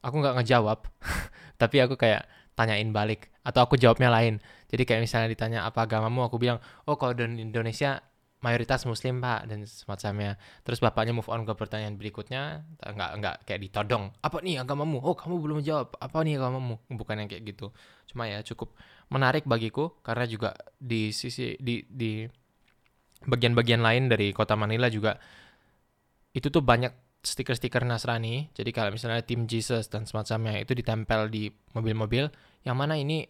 [0.00, 0.78] Aku nggak ngejawab,
[1.60, 2.24] tapi aku kayak
[2.56, 4.40] tanyain balik atau aku jawabnya lain.
[4.72, 6.56] Jadi kayak misalnya ditanya apa agamamu, aku bilang
[6.88, 8.00] oh kalau di Indonesia
[8.38, 10.38] mayoritas muslim pak dan semacamnya.
[10.62, 14.14] Terus bapaknya move on ke pertanyaan berikutnya nggak nggak kayak ditodong.
[14.22, 15.02] Apa nih agamamu?
[15.02, 15.98] Oh kamu belum jawab.
[15.98, 16.78] Apa nih agamamu?
[16.86, 17.74] Bukan yang kayak gitu.
[18.06, 18.78] Cuma ya cukup
[19.10, 22.22] menarik bagiku karena juga di sisi di di
[23.26, 25.18] bagian-bagian lain dari kota Manila juga
[26.30, 28.46] itu tuh banyak stiker-stiker Nasrani.
[28.54, 32.30] Jadi kalau misalnya tim Jesus dan semacamnya itu ditempel di mobil-mobil.
[32.62, 33.26] Yang mana ini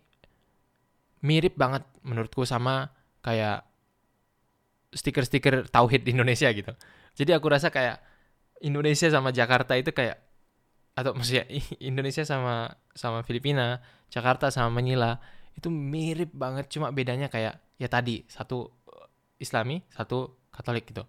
[1.25, 2.93] mirip banget menurutku sama
[3.25, 3.65] kayak
[4.93, 6.73] stiker-stiker tauhid di Indonesia gitu.
[7.19, 8.01] Jadi aku rasa kayak
[8.65, 10.19] Indonesia sama Jakarta itu kayak
[10.99, 11.47] atau maksudnya
[11.91, 13.79] Indonesia sama sama Filipina,
[14.11, 15.21] Jakarta sama Manila
[15.59, 18.71] itu mirip banget cuma bedanya kayak ya tadi satu
[19.39, 21.07] Islami, satu Katolik gitu.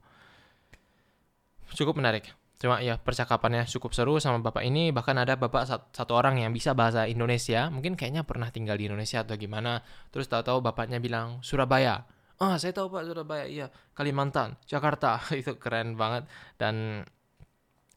[1.74, 2.30] Cukup menarik.
[2.62, 4.94] Cuma ya percakapannya cukup seru sama bapak ini.
[4.94, 7.74] Bahkan ada bapak satu orang yang bisa bahasa Indonesia.
[7.74, 9.82] Mungkin kayaknya pernah tinggal di Indonesia atau gimana.
[10.14, 12.06] Terus tahu-tahu bapaknya bilang Surabaya.
[12.40, 13.46] Ah, saya tahu Pak Surabaya.
[13.46, 15.20] Iya, Kalimantan, Jakarta.
[15.40, 16.24] Itu keren banget.
[16.56, 17.04] Dan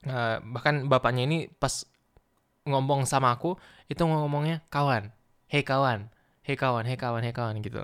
[0.06, 1.86] uh, bahkan bapaknya ini pas
[2.66, 3.58] ngomong sama aku,
[3.90, 5.10] itu ngomongnya kawan.
[5.50, 6.10] Hei kawan.
[6.46, 7.82] Hei kawan, hei kawan, hei kawan gitu.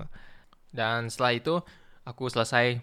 [0.71, 1.55] Dan setelah itu
[2.07, 2.79] aku selesai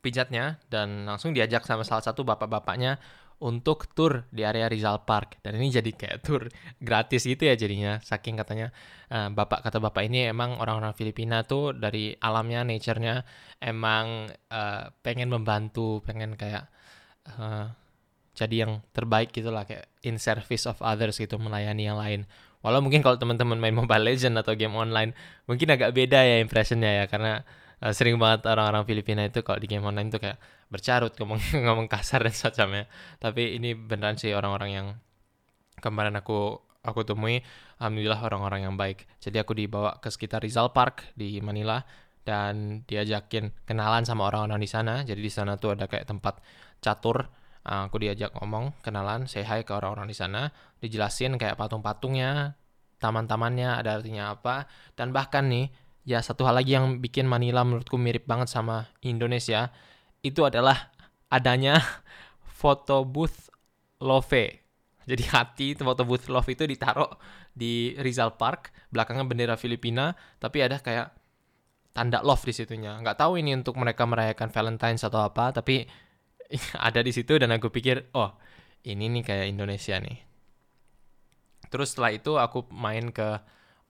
[0.00, 2.96] pijatnya dan langsung diajak sama salah satu bapak-bapaknya
[3.40, 5.40] untuk tour di area Rizal Park.
[5.40, 6.46] Dan ini jadi kayak tour
[6.78, 7.96] gratis gitu ya jadinya.
[8.04, 8.68] Saking katanya
[9.08, 13.24] uh, bapak kata bapak ini emang orang-orang Filipina tuh dari alamnya nature-nya
[13.58, 16.68] emang uh, pengen membantu pengen kayak
[17.40, 17.72] uh,
[18.36, 22.28] jadi yang terbaik gitu lah kayak in service of others gitu melayani yang lain.
[22.60, 25.16] Walau mungkin kalau teman-teman main Mobile Legend atau game online
[25.48, 27.40] mungkin agak beda ya impressionnya ya karena
[27.80, 30.38] uh, sering banget orang-orang Filipina itu kalau di game online tuh kayak
[30.70, 32.84] bercarut ngomong ngomong kasar dan semacamnya.
[33.18, 34.86] Tapi ini beneran sih orang-orang yang
[35.80, 37.44] kemarin aku aku temui
[37.80, 39.08] alhamdulillah orang-orang yang baik.
[39.20, 41.80] Jadi aku dibawa ke sekitar Rizal Park di Manila
[42.24, 45.02] dan diajakin kenalan sama orang-orang di sana.
[45.02, 46.40] Jadi di sana tuh ada kayak tempat
[46.80, 47.28] catur
[47.64, 50.48] uh, aku diajak ngomong kenalan say hi ke orang-orang di sana
[50.80, 52.56] dijelasin kayak patung-patungnya
[53.00, 54.68] taman-tamannya ada artinya apa.
[54.96, 55.72] Dan bahkan nih
[56.04, 59.68] ya satu hal lagi yang bikin Manila menurutku mirip banget sama Indonesia
[60.24, 60.92] itu adalah
[61.32, 61.80] adanya
[62.60, 63.48] foto booth
[64.00, 64.36] love.
[65.08, 67.08] Jadi hati foto booth love itu ditaruh
[67.50, 71.12] di Rizal Park, belakangnya bendera Filipina, tapi ada kayak
[71.90, 73.00] tanda love di situnya.
[73.00, 75.84] Nggak tahu ini untuk mereka merayakan Valentine's atau apa, tapi
[76.78, 78.32] ada di situ dan aku pikir, oh
[78.86, 80.18] ini nih kayak Indonesia nih.
[81.70, 83.38] Terus setelah itu aku main ke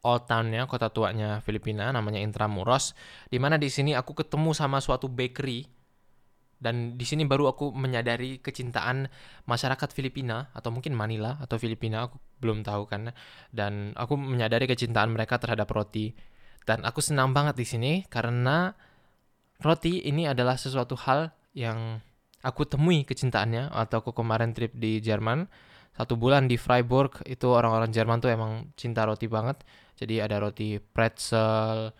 [0.00, 2.96] old town-nya, kota tuanya Filipina, namanya Intramuros,
[3.28, 5.68] di mana di sini aku ketemu sama suatu bakery.
[6.60, 9.08] Dan di sini baru aku menyadari kecintaan
[9.48, 13.16] masyarakat Filipina atau mungkin Manila atau Filipina aku belum tahu kan.
[13.48, 16.12] Dan aku menyadari kecintaan mereka terhadap roti.
[16.68, 18.76] Dan aku senang banget di sini karena
[19.64, 21.96] roti ini adalah sesuatu hal yang
[22.44, 23.72] aku temui kecintaannya.
[23.72, 25.48] Atau aku kemarin trip di Jerman
[26.00, 29.60] satu bulan di Freiburg itu orang-orang Jerman tuh emang cinta roti banget
[30.00, 31.92] jadi ada roti pretzel,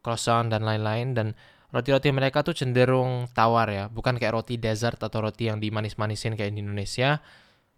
[0.00, 1.26] croissant dan lain-lain dan
[1.72, 6.52] roti-roti mereka tuh cenderung tawar ya, bukan kayak roti desert atau roti yang dimanis-manisin kayak
[6.52, 7.20] di Indonesia.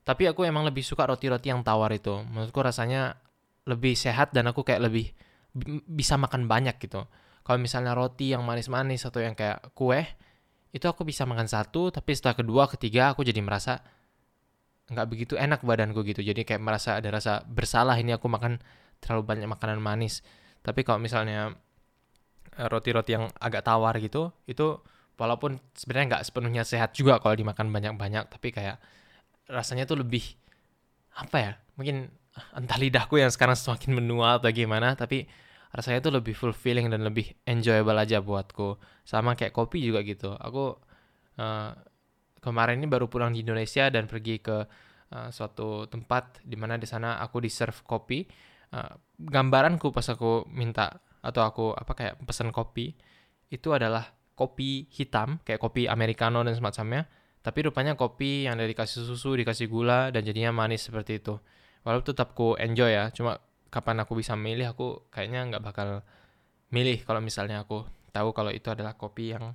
[0.04, 2.12] Tapi aku emang lebih suka roti-roti yang tawar itu.
[2.28, 3.16] Menurutku rasanya
[3.64, 5.10] lebih sehat dan aku kayak lebih
[5.88, 7.08] bisa makan banyak gitu.
[7.44, 10.02] Kalau misalnya roti yang manis-manis atau yang kayak kue,
[10.74, 13.78] itu aku bisa makan satu, tapi setelah kedua, ketiga aku jadi merasa
[14.90, 16.20] nggak begitu enak badanku gitu.
[16.20, 18.60] Jadi kayak merasa ada rasa bersalah ini aku makan
[19.00, 20.20] terlalu banyak makanan manis.
[20.64, 21.54] Tapi kalau misalnya
[22.56, 24.78] eh, roti-roti yang agak tawar gitu itu
[25.14, 28.82] walaupun sebenarnya nggak sepenuhnya sehat juga kalau dimakan banyak-banyak tapi kayak
[29.46, 30.26] rasanya tuh lebih
[31.14, 32.10] apa ya mungkin
[32.58, 35.30] entah lidahku yang sekarang semakin menua atau gimana tapi
[35.74, 38.78] rasanya tuh lebih fulfilling dan lebih enjoyable aja buatku.
[39.02, 40.30] Sama kayak kopi juga gitu.
[40.38, 40.78] Aku
[41.42, 41.70] uh,
[42.38, 44.56] kemarin ini baru pulang di Indonesia dan pergi ke
[45.10, 48.22] uh, suatu tempat di mana di sana aku di serve kopi
[48.74, 52.92] uh, gambaranku pas aku minta atau aku apa kayak pesan kopi
[53.48, 57.06] itu adalah kopi hitam kayak kopi americano dan semacamnya
[57.40, 61.38] tapi rupanya kopi yang dari dikasih susu dikasih gula dan jadinya manis seperti itu
[61.86, 63.38] walaupun tetap ku enjoy ya cuma
[63.70, 65.88] kapan aku bisa milih aku kayaknya nggak bakal
[66.74, 69.54] milih kalau misalnya aku tahu kalau itu adalah kopi yang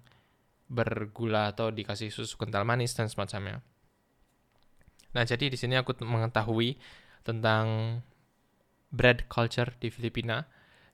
[0.69, 3.65] bergula atau dikasih susu kental manis dan semacamnya.
[5.17, 6.77] Nah, jadi di sini aku mengetahui
[7.25, 7.97] tentang
[8.89, 10.41] bread culture di Filipina.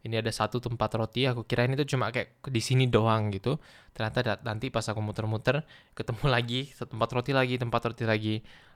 [0.05, 3.57] Ini ada satu tempat roti, aku kira ini tuh cuma kayak di sini doang gitu.
[3.89, 5.65] Ternyata nanti pas aku muter-muter,
[5.97, 8.35] ketemu lagi tempat roti lagi, tempat roti lagi.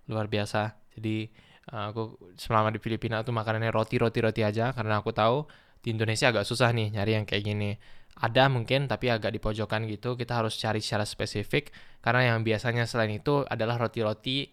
[0.09, 0.73] Luar biasa.
[0.97, 1.29] Jadi
[1.69, 4.73] eh, aku selama di Filipina tuh makanannya roti, roti, roti aja.
[4.73, 5.45] Karena aku tahu
[5.85, 7.77] di Indonesia agak susah nih nyari yang kayak gini.
[8.19, 10.17] Ada mungkin tapi agak di pojokan gitu.
[10.17, 11.69] Kita harus cari secara spesifik.
[12.01, 14.49] Karena yang biasanya selain itu adalah roti-roti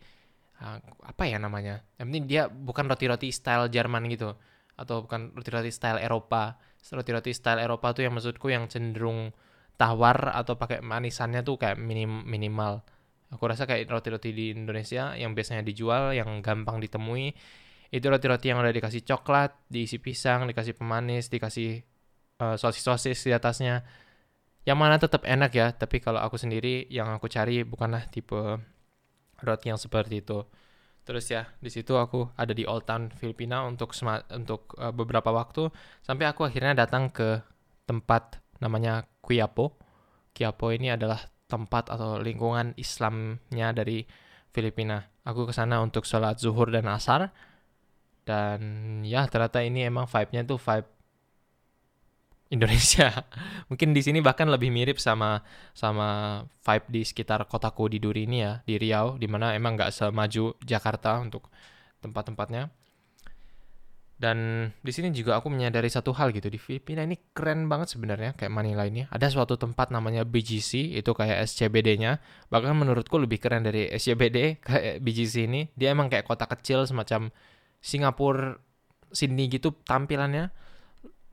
[0.60, 0.76] uh,
[1.08, 1.80] apa ya namanya?
[1.96, 4.36] Yang penting dia bukan roti-roti style Jerman gitu
[4.76, 6.60] atau bukan roti-roti style Eropa.
[6.86, 9.34] Roti-roti style Eropa tuh yang maksudku yang cenderung
[9.76, 12.84] tawar atau pakai manisannya tuh kayak minim minimal.
[13.34, 17.34] Aku rasa kayak roti-roti di Indonesia yang biasanya dijual, yang gampang ditemui,
[17.90, 21.82] itu roti-roti yang udah dikasih coklat, diisi pisang, dikasih pemanis, dikasih
[22.38, 23.82] uh, sosis-sosis di atasnya.
[24.66, 28.58] Yang mana tetap enak ya, tapi kalau aku sendiri yang aku cari bukanlah tipe
[29.42, 30.42] roti yang seperti itu.
[31.06, 33.94] Terus ya di situ aku ada di Old Town Filipina untuk
[34.34, 35.70] untuk uh, beberapa waktu
[36.02, 37.38] sampai aku akhirnya datang ke
[37.86, 39.78] tempat namanya Quiapo.
[40.34, 44.02] Quiapo ini adalah tempat atau lingkungan Islamnya dari
[44.50, 44.98] Filipina.
[45.22, 47.30] Aku ke sana untuk sholat zuhur dan asar.
[48.26, 48.60] Dan
[49.06, 50.90] ya ternyata ini emang vibe-nya tuh vibe
[52.50, 53.10] Indonesia.
[53.70, 55.42] Mungkin di sini bahkan lebih mirip sama
[55.74, 59.90] sama vibe di sekitar kotaku di Duri ini ya, di Riau, di mana emang nggak
[59.90, 61.50] semaju Jakarta untuk
[62.02, 62.70] tempat-tempatnya.
[64.16, 68.32] Dan di sini juga aku menyadari satu hal gitu di Filipina ini keren banget sebenarnya
[68.32, 69.04] kayak Manila ini.
[69.12, 72.16] Ada suatu tempat namanya BGC itu kayak SCBD-nya.
[72.48, 75.68] Bahkan menurutku lebih keren dari SCBD kayak BGC ini.
[75.76, 77.28] Dia emang kayak kota kecil semacam
[77.84, 78.56] Singapura,
[79.12, 80.48] Sydney gitu tampilannya.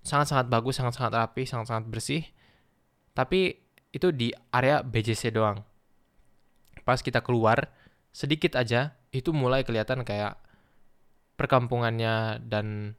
[0.03, 2.23] Sangat-sangat bagus, sangat-sangat rapi, sangat-sangat bersih.
[3.15, 3.55] Tapi
[3.95, 5.63] itu di area BGC doang.
[6.83, 7.71] Pas kita keluar
[8.11, 10.37] sedikit aja itu mulai kelihatan kayak
[11.39, 12.97] perkampungannya dan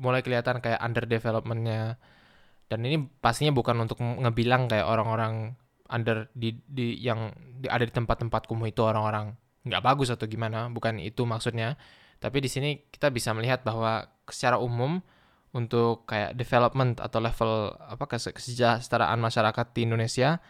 [0.00, 2.00] mulai kelihatan kayak under developmentnya
[2.66, 5.54] dan ini pastinya bukan untuk ngebilang kayak orang-orang
[5.86, 10.72] under di, di yang di, ada di tempat-tempat kumuh itu orang-orang nggak bagus atau gimana
[10.72, 11.76] bukan itu maksudnya
[12.18, 15.04] tapi di sini kita bisa melihat bahwa secara umum
[15.54, 20.42] untuk kayak development atau level apa kesejahteraan masyarakat di Indonesia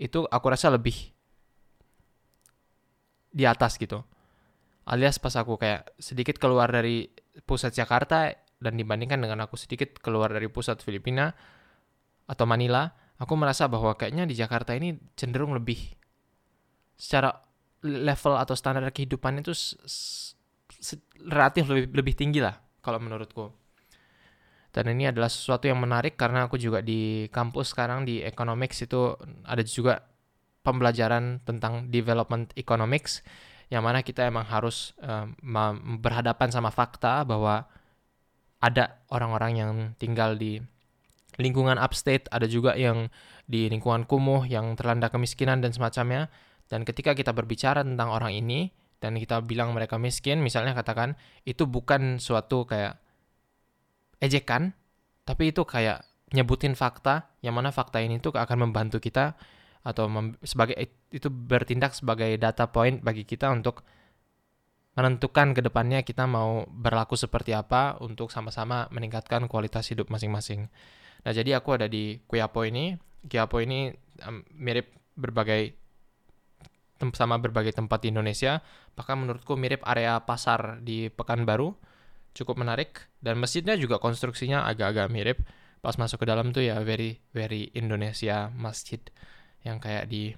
[0.00, 1.12] itu aku rasa lebih
[3.34, 4.00] di atas gitu
[4.88, 7.08] alias pas aku kayak sedikit keluar dari
[7.44, 11.32] pusat Jakarta dan dibandingkan dengan aku sedikit keluar dari pusat Filipina
[12.24, 12.88] atau Manila,
[13.20, 15.76] aku merasa bahwa kayaknya di Jakarta ini cenderung lebih
[16.96, 17.32] secara
[17.84, 19.52] level atau standar kehidupan itu
[21.28, 23.63] relatif lebih, lebih tinggi lah kalau menurutku.
[24.74, 29.14] Dan ini adalah sesuatu yang menarik karena aku juga di kampus sekarang di economics itu
[29.46, 30.02] ada juga
[30.66, 33.22] pembelajaran tentang development economics
[33.70, 35.30] yang mana kita emang harus uh,
[36.02, 37.70] berhadapan sama fakta bahwa
[38.58, 40.58] ada orang-orang yang tinggal di
[41.36, 43.10] lingkungan upstate, ada juga yang
[43.44, 46.32] di lingkungan kumuh yang terlanda kemiskinan dan semacamnya.
[46.66, 51.68] Dan ketika kita berbicara tentang orang ini dan kita bilang mereka miskin, misalnya katakan itu
[51.68, 53.03] bukan suatu kayak
[54.24, 54.72] ejekan,
[55.28, 59.36] tapi itu kayak nyebutin fakta yang mana fakta ini tuh akan membantu kita
[59.84, 60.08] atau
[60.40, 60.74] sebagai
[61.12, 63.84] itu bertindak sebagai data point bagi kita untuk
[64.94, 70.70] menentukan ke depannya kita mau berlaku seperti apa untuk sama-sama meningkatkan kualitas hidup masing-masing.
[71.26, 72.94] Nah, jadi aku ada di Quiapo ini.
[73.26, 73.90] Quiapo ini
[74.22, 75.74] um, mirip berbagai
[77.12, 78.62] sama berbagai tempat di Indonesia,
[78.94, 81.74] bahkan menurutku mirip area pasar di Pekanbaru.
[82.34, 82.98] Cukup menarik.
[83.22, 85.38] Dan masjidnya juga konstruksinya agak-agak mirip.
[85.80, 89.00] Pas masuk ke dalam tuh ya very very Indonesia masjid.
[89.62, 90.34] Yang kayak di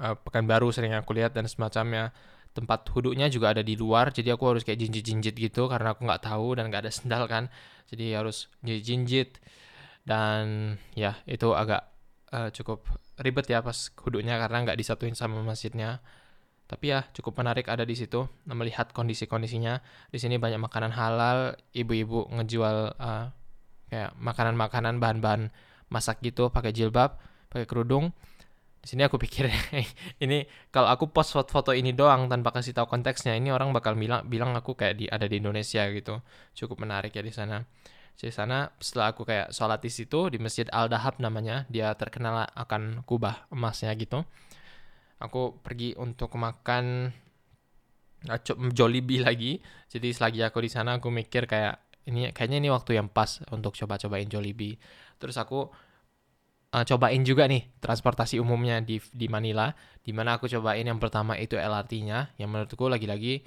[0.00, 2.10] uh, Pekanbaru sering aku lihat dan semacamnya.
[2.54, 4.10] Tempat huduknya juga ada di luar.
[4.14, 7.52] Jadi aku harus kayak jinjit-jinjit gitu karena aku nggak tahu dan nggak ada sendal kan.
[7.90, 9.38] Jadi harus jinjit
[10.04, 11.88] dan ya itu agak
[12.30, 12.84] uh, cukup
[13.20, 16.04] ribet ya pas huduknya karena nggak disatuin sama masjidnya
[16.64, 19.84] tapi ya cukup menarik ada di situ melihat kondisi-kondisinya.
[20.08, 23.28] Di sini banyak makanan halal ibu-ibu ngejual uh,
[23.92, 25.52] kayak makanan-makanan bahan-bahan
[25.92, 27.20] masak gitu pakai jilbab
[27.52, 28.16] pakai kerudung.
[28.80, 29.48] Di sini aku pikir
[30.24, 34.24] ini kalau aku post foto-foto ini doang tanpa kasih tahu konteksnya ini orang bakal bilang
[34.28, 36.24] bilang aku kayak di ada di Indonesia gitu.
[36.56, 37.60] Cukup menarik ya di sana.
[38.16, 42.48] Di sana setelah aku kayak sholat di situ di masjid Al Dahab namanya dia terkenal
[42.56, 44.24] akan kubah emasnya gitu
[45.20, 47.12] aku pergi untuk makan
[48.72, 49.60] Jollibee lagi
[49.92, 51.76] jadi selagi aku di sana aku mikir kayak
[52.08, 54.80] ini kayaknya ini waktu yang pas untuk coba-cobain Jollibee
[55.20, 55.68] terus aku
[56.74, 59.70] uh, cobain juga nih transportasi umumnya di di Manila,
[60.02, 63.46] di mana aku cobain yang pertama itu LRT-nya, yang menurutku lagi-lagi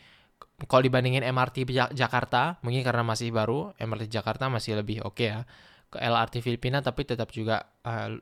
[0.66, 5.40] kalau dibandingin MRT Jakarta, mungkin karena masih baru, MRT Jakarta masih lebih oke okay ya.
[5.88, 8.18] Ke LRT Filipina tapi tetap juga uh,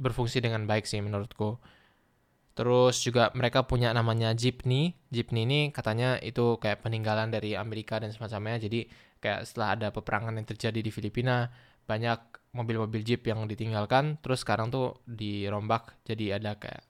[0.00, 1.60] berfungsi dengan baik sih menurutku.
[2.54, 4.94] Terus juga mereka punya namanya Jeepney.
[5.10, 8.62] Jeepney ini katanya itu kayak peninggalan dari Amerika dan semacamnya.
[8.62, 8.86] Jadi
[9.18, 11.50] kayak setelah ada peperangan yang terjadi di Filipina,
[11.84, 16.86] banyak mobil-mobil jeep yang ditinggalkan terus sekarang tuh dirombak jadi ada kayak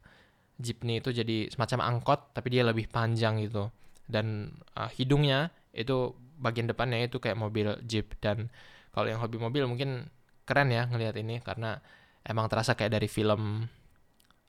[0.60, 3.72] jeepney itu jadi semacam angkot tapi dia lebih panjang gitu
[4.06, 8.52] dan uh, hidungnya itu bagian depannya itu kayak mobil jeep dan
[8.92, 10.12] kalau yang hobi mobil mungkin
[10.44, 11.80] keren ya ngelihat ini karena
[12.22, 13.66] emang terasa kayak dari film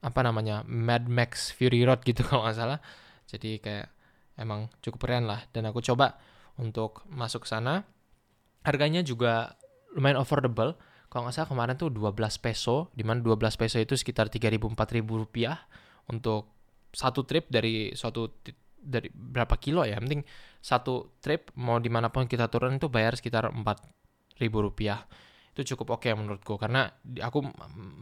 [0.06, 2.80] apa namanya Mad Max Fury Road gitu kalau nggak salah.
[3.26, 3.89] Jadi kayak
[4.38, 5.41] emang cukup keren lah.
[5.49, 6.22] Dan aku coba
[6.62, 7.82] untuk masuk ke sana.
[8.62, 9.58] Harganya juga
[9.97, 10.78] lumayan affordable.
[11.10, 15.58] Kalau nggak salah kemarin tuh 12 peso, di mana 12 peso itu sekitar 3.000-4.000 rupiah
[16.12, 16.53] untuk
[16.93, 18.30] satu trip dari suatu
[18.86, 20.22] dari berapa kilo ya, penting
[20.62, 25.08] satu trip mau di mana pun kita turun itu bayar sekitar 4.000 rupiah
[25.56, 26.60] itu cukup oke okay menurutku.
[26.60, 26.91] Karena
[27.24, 27.47] aku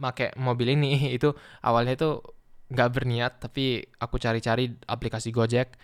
[0.02, 1.30] pakai mobil ini itu
[1.62, 2.18] awalnya itu
[2.74, 5.78] nggak berniat tapi aku cari-cari aplikasi Gojek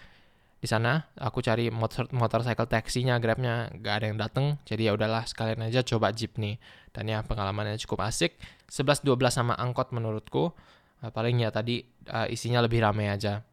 [0.58, 1.06] di sana.
[1.14, 4.46] Aku cari motor motorcycle taxinya grabnya nggak ada yang dateng.
[4.66, 6.58] Jadi ya udahlah sekalian aja coba jeep nih.
[6.90, 8.34] Dan ya pengalamannya cukup asik.
[8.66, 10.50] 11-12 sama angkot menurutku.
[11.00, 13.46] Uh, paling ya tadi uh, isinya lebih ramai aja.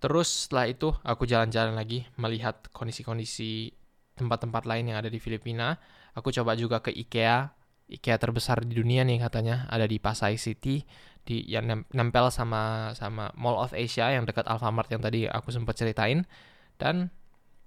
[0.00, 3.76] Terus setelah itu aku jalan-jalan lagi melihat kondisi-kondisi
[4.16, 5.76] tempat-tempat lain yang ada di Filipina
[6.14, 7.52] aku coba juga ke IKEA.
[7.90, 9.66] IKEA terbesar di dunia nih katanya.
[9.70, 10.82] Ada di Pasai City
[11.20, 15.76] di yang nempel sama sama Mall of Asia yang dekat Alfamart yang tadi aku sempat
[15.76, 16.24] ceritain.
[16.80, 17.12] Dan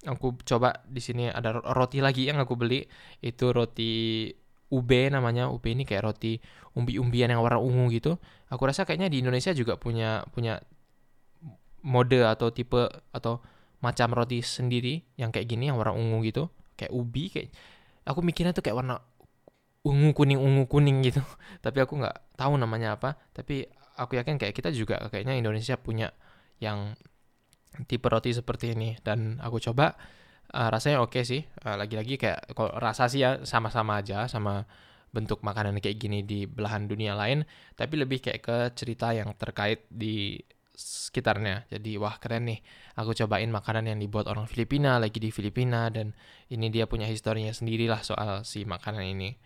[0.03, 2.87] aku coba di sini ada roti lagi yang aku beli.
[3.19, 4.31] Itu roti
[4.73, 5.53] UB namanya.
[5.53, 6.41] UB ini kayak roti
[6.73, 8.17] umbi-umbian yang warna ungu gitu.
[8.49, 10.57] Aku rasa kayaknya di Indonesia juga punya punya
[11.83, 13.43] mode atau tipe atau
[13.83, 16.49] macam roti sendiri yang kayak gini yang warna ungu gitu.
[16.73, 17.53] Kayak ubi kayak
[18.03, 18.99] aku mikirnya tuh kayak warna
[19.83, 21.21] ungu kuning ungu kuning gitu.
[21.65, 23.19] Tapi aku nggak tahu namanya apa.
[23.35, 23.67] Tapi
[23.99, 26.11] aku yakin kayak kita juga kayaknya Indonesia punya
[26.59, 26.95] yang
[27.87, 28.95] tipe roti seperti ini.
[29.03, 29.95] Dan aku coba
[30.55, 31.41] uh, rasanya oke okay sih.
[31.63, 34.63] Uh, lagi-lagi kayak kalau rasa sih ya sama-sama aja sama
[35.13, 37.43] bentuk makanan kayak gini di belahan dunia lain.
[37.75, 40.39] Tapi lebih kayak ke cerita yang terkait di
[40.73, 42.59] sekitarnya jadi wah keren nih
[42.97, 46.17] aku cobain makanan yang dibuat orang Filipina lagi di Filipina dan
[46.49, 49.37] ini dia punya historinya sendirilah soal si makanan ini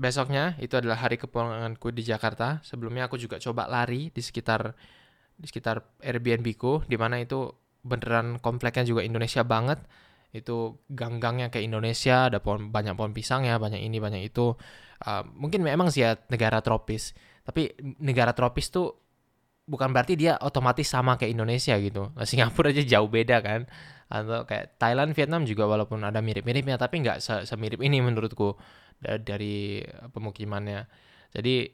[0.00, 2.62] besoknya itu adalah hari kepulanganku di Jakarta.
[2.62, 4.72] Sebelumnya aku juga coba lari di sekitar
[5.40, 9.82] di sekitar Airbnb ku di mana itu beneran kompleknya juga Indonesia banget.
[10.30, 14.54] Itu gang-gangnya kayak Indonesia, ada pohon banyak pohon pisang ya, banyak ini, banyak itu.
[15.02, 19.09] Uh, mungkin memang sih ya negara tropis, tapi negara tropis tuh
[19.70, 22.10] bukan berarti dia otomatis sama kayak Indonesia gitu.
[22.10, 23.70] Nah, Singapura aja jauh beda kan.
[24.10, 28.58] Atau kayak Thailand, Vietnam juga walaupun ada mirip-miripnya, tapi nggak semirip ini menurutku
[28.98, 29.78] dari
[30.10, 30.90] pemukimannya.
[31.30, 31.70] Jadi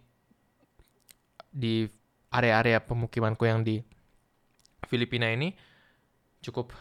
[1.49, 1.89] di
[2.29, 3.81] area-area pemukimanku yang di
[4.85, 5.57] Filipina ini
[6.45, 6.77] cukup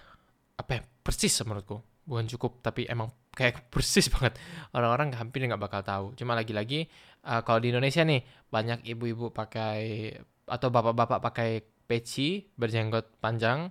[0.59, 1.79] apa ya, persis menurutku.
[2.03, 4.35] Bukan cukup tapi emang kayak persis banget.
[4.75, 6.05] Orang-orang hampir nggak bakal tahu.
[6.19, 6.91] Cuma lagi-lagi
[7.23, 8.19] uh, kalau di Indonesia nih
[8.51, 10.11] banyak ibu-ibu pakai
[10.45, 13.69] atau bapak-bapak pakai peci berjenggot panjang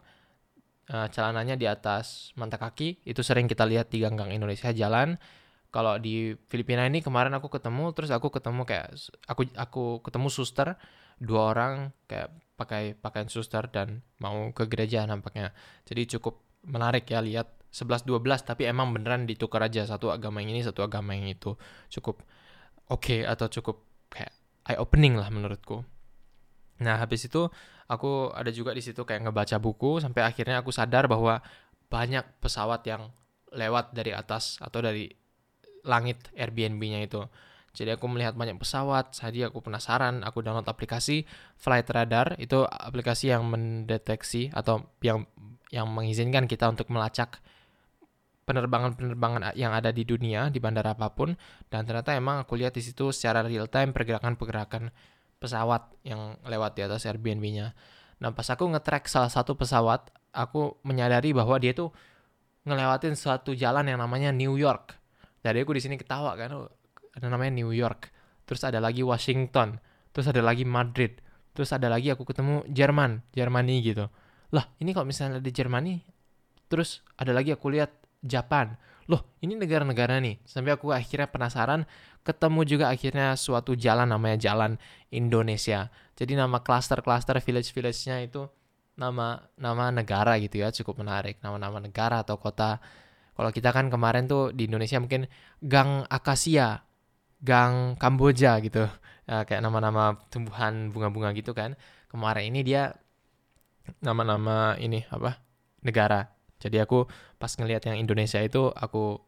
[0.90, 5.18] uh, celananya di atas mata kaki itu sering kita lihat di ganggang Indonesia jalan.
[5.74, 8.94] Kalau di Filipina ini kemarin aku ketemu terus aku ketemu kayak
[9.26, 10.78] aku aku ketemu suster
[11.18, 15.50] dua orang kayak pakai pakaian suster dan mau ke gereja nampaknya.
[15.82, 20.54] Jadi cukup menarik ya lihat 11 12 tapi emang beneran ditukar aja satu agama yang
[20.54, 21.58] ini satu agama yang itu.
[21.90, 22.22] Cukup
[22.86, 24.30] oke okay, atau cukup kayak
[24.70, 25.82] eye opening lah menurutku
[26.84, 27.48] nah habis itu
[27.88, 31.40] aku ada juga di situ kayak ngebaca buku sampai akhirnya aku sadar bahwa
[31.88, 33.08] banyak pesawat yang
[33.54, 35.08] lewat dari atas atau dari
[35.86, 37.22] langit Airbnb-nya itu.
[37.74, 41.26] Jadi aku melihat banyak pesawat, jadi aku penasaran, aku download aplikasi
[41.58, 45.26] Flight Radar, itu aplikasi yang mendeteksi atau yang
[45.74, 47.42] yang mengizinkan kita untuk melacak
[48.46, 51.34] penerbangan-penerbangan yang ada di dunia di bandara apa pun.
[51.66, 54.94] Dan ternyata emang aku lihat di situ secara real time pergerakan-pergerakan
[55.44, 57.76] pesawat yang lewat di atas Airbnb-nya.
[58.24, 61.92] Nah, pas aku nge-track salah satu pesawat, aku menyadari bahwa dia tuh
[62.64, 64.96] ngelewatin suatu jalan yang namanya New York.
[65.44, 66.72] Dari aku di sini ketawa kan oh,
[67.12, 68.08] ada namanya New York.
[68.48, 69.76] Terus ada lagi Washington
[70.14, 71.18] terus ada lagi Madrid
[71.50, 74.06] terus ada lagi aku ketemu Jerman Jermani gitu.
[74.54, 75.98] Lah ini kalau misalnya di Jermani
[76.70, 77.90] terus ada lagi aku lihat
[78.22, 78.78] Japan
[79.10, 81.84] loh ini negara-negara nih sampai aku akhirnya penasaran
[82.24, 84.80] ketemu juga akhirnya suatu jalan namanya jalan
[85.12, 88.48] Indonesia jadi nama cluster-cluster village-village-nya itu
[88.94, 92.80] nama nama negara gitu ya cukup menarik nama-nama negara atau kota
[93.34, 95.26] kalau kita kan kemarin tuh di Indonesia mungkin
[95.58, 96.86] Gang Akasia,
[97.42, 98.86] Gang Kamboja gitu.
[99.26, 101.74] Ya, kayak nama-nama tumbuhan bunga-bunga gitu kan.
[102.06, 102.94] Kemarin ini dia
[103.98, 105.42] nama-nama ini apa?
[105.84, 106.33] negara.
[106.64, 107.04] Jadi aku
[107.36, 109.20] pas ngelihat yang Indonesia itu aku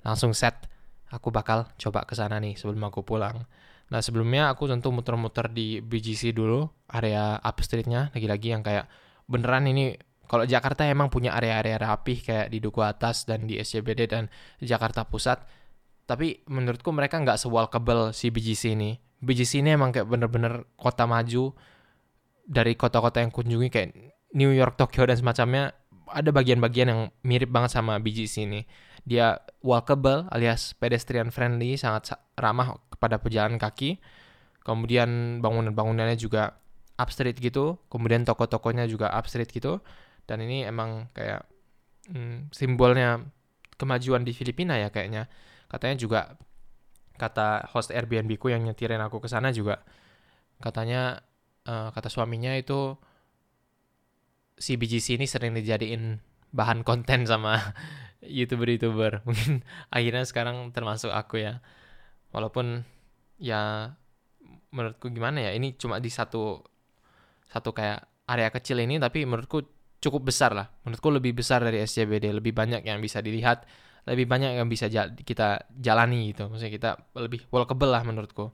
[0.00, 0.56] langsung set
[1.12, 3.44] aku bakal coba ke sana nih sebelum aku pulang.
[3.92, 8.90] Nah sebelumnya aku tentu muter-muter di BGC dulu, area upstreetnya lagi-lagi yang kayak
[9.30, 9.94] beneran ini
[10.26, 14.26] kalau Jakarta emang punya area-area rapih kayak di Duku Atas dan di SCBD dan
[14.58, 15.46] Jakarta Pusat.
[16.06, 18.98] Tapi menurutku mereka nggak se-walkable si BGC ini.
[19.22, 21.54] BGC ini emang kayak bener-bener kota maju
[22.46, 23.90] dari kota-kota yang kunjungi kayak
[24.34, 25.70] New York, Tokyo dan semacamnya.
[26.06, 28.62] Ada bagian-bagian yang mirip banget sama BGC ini.
[29.06, 33.98] Dia walkable alias pedestrian friendly, sangat ramah kepada pejalan kaki.
[34.62, 36.58] Kemudian bangunan-bangunannya juga
[36.98, 37.78] upstreet gitu.
[37.90, 39.82] Kemudian toko-tokonya juga upstreet gitu
[40.26, 41.46] dan ini emang kayak
[42.10, 43.22] hmm, simbolnya
[43.78, 45.30] kemajuan di Filipina ya kayaknya
[45.70, 46.20] katanya juga
[47.16, 49.80] kata host Airbnb ku yang nyetirin aku ke sana juga
[50.60, 51.22] katanya
[51.64, 52.98] uh, kata suaminya itu
[54.56, 56.20] si BGC ini sering dijadiin
[56.52, 57.60] bahan konten sama
[58.24, 59.20] youtuber-youtuber.
[59.28, 61.60] Mungkin akhirnya sekarang termasuk aku ya.
[62.32, 62.84] Walaupun
[63.40, 63.92] ya
[64.72, 66.60] menurutku gimana ya, ini cuma di satu
[67.46, 69.62] satu kayak area kecil ini tapi menurutku
[70.02, 70.68] cukup besar lah.
[70.84, 73.64] Menurutku lebih besar dari SCBD, lebih banyak yang bisa dilihat,
[74.06, 76.48] lebih banyak yang bisa jala, kita jalani gitu.
[76.50, 78.52] Maksudnya kita lebih walkable lah menurutku.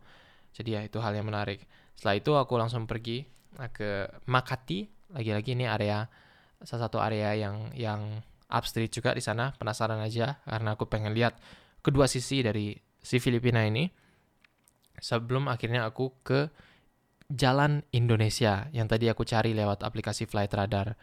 [0.52, 1.64] Jadi ya itu hal yang menarik.
[1.96, 3.24] Setelah itu aku langsung pergi
[3.72, 5.01] ke Makati.
[5.12, 6.08] Lagi-lagi ini area
[6.62, 9.52] salah satu area yang yang upstreet juga di sana.
[9.56, 11.36] Penasaran aja karena aku pengen lihat
[11.80, 13.88] kedua sisi dari si Filipina ini.
[15.02, 16.52] Sebelum akhirnya aku ke
[17.32, 20.94] Jalan Indonesia yang tadi aku cari lewat aplikasi Flight Radar.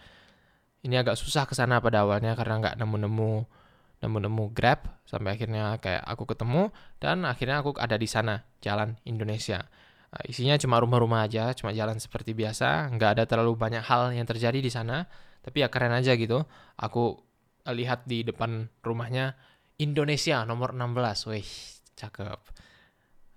[0.85, 3.59] Ini agak susah ke sana pada awalnya karena nggak nemu-nemu
[3.99, 6.71] nemu-nemu Grab sampai akhirnya kayak aku ketemu
[7.03, 9.67] dan akhirnya aku ada di sana Jalan Indonesia.
[10.09, 14.25] Uh, isinya cuma rumah-rumah aja, cuma jalan seperti biasa, nggak ada terlalu banyak hal yang
[14.25, 15.05] terjadi di sana,
[15.45, 16.41] tapi ya keren aja gitu.
[16.81, 17.21] Aku
[17.69, 19.37] lihat di depan rumahnya
[19.77, 21.47] Indonesia nomor 16, wih
[21.93, 22.39] cakep.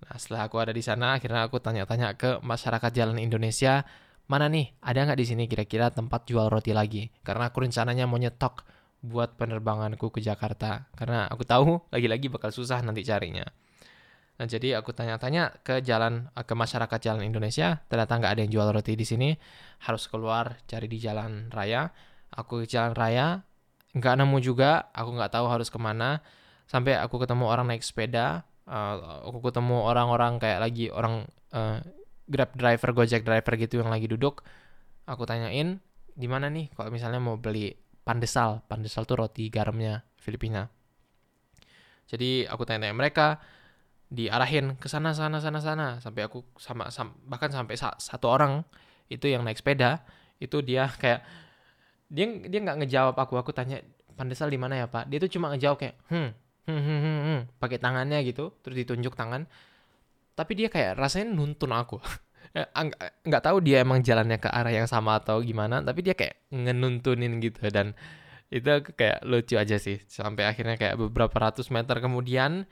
[0.03, 3.85] Nah setelah aku ada di sana, akhirnya aku tanya-tanya ke masyarakat jalan Indonesia,
[4.27, 7.07] mana nih ada nggak di sini kira-kira tempat jual roti lagi?
[7.23, 8.65] Karena aku rencananya mau nyetok
[9.03, 13.43] buat penerbanganku ke Jakarta karena aku tahu lagi-lagi bakal susah nanti carinya.
[14.33, 18.67] Nah, jadi aku tanya-tanya ke jalan ke masyarakat jalan Indonesia, ternyata nggak ada yang jual
[18.73, 19.29] roti di sini,
[19.85, 21.93] harus keluar cari di jalan raya.
[22.33, 23.45] Aku ke jalan raya,
[23.93, 26.25] nggak nemu juga, aku nggak tahu harus ke mana.
[26.65, 31.77] Sampai aku ketemu orang naik sepeda, uh, aku ketemu orang-orang kayak lagi orang uh,
[32.23, 34.47] Grab driver, Gojek driver gitu yang lagi duduk.
[35.03, 35.83] Aku tanyain,
[36.15, 37.75] di mana nih kalau misalnya mau beli
[38.07, 38.63] pandesal.
[38.65, 40.71] Pandesal tuh roti garamnya Filipina.
[42.07, 43.43] Jadi aku tanya-tanya mereka,
[44.13, 45.87] diarahin ke sana sana sana sana.
[45.97, 48.61] Sampai aku sama, sama bahkan sampai sa satu orang
[49.09, 50.05] itu yang naik sepeda
[50.37, 51.25] itu dia kayak
[52.13, 53.33] dia dia nggak ngejawab aku.
[53.41, 53.81] Aku tanya
[54.13, 55.09] pandesal di mana ya pak?
[55.09, 56.29] Dia tuh cuma ngejawab kayak hmm
[56.69, 59.49] hmm hmm, hmm, hmm pakai tangannya gitu terus ditunjuk tangan.
[60.37, 61.97] Tapi dia kayak rasanya nuntun aku.
[62.53, 62.69] Eh,
[63.25, 67.41] nggak tahu dia emang jalannya ke arah yang sama atau gimana tapi dia kayak ngenuntunin
[67.41, 67.65] gitu.
[67.73, 67.97] Dan
[68.53, 69.97] itu kayak lucu aja sih.
[70.05, 72.69] Sampai akhirnya kayak beberapa ratus meter kemudian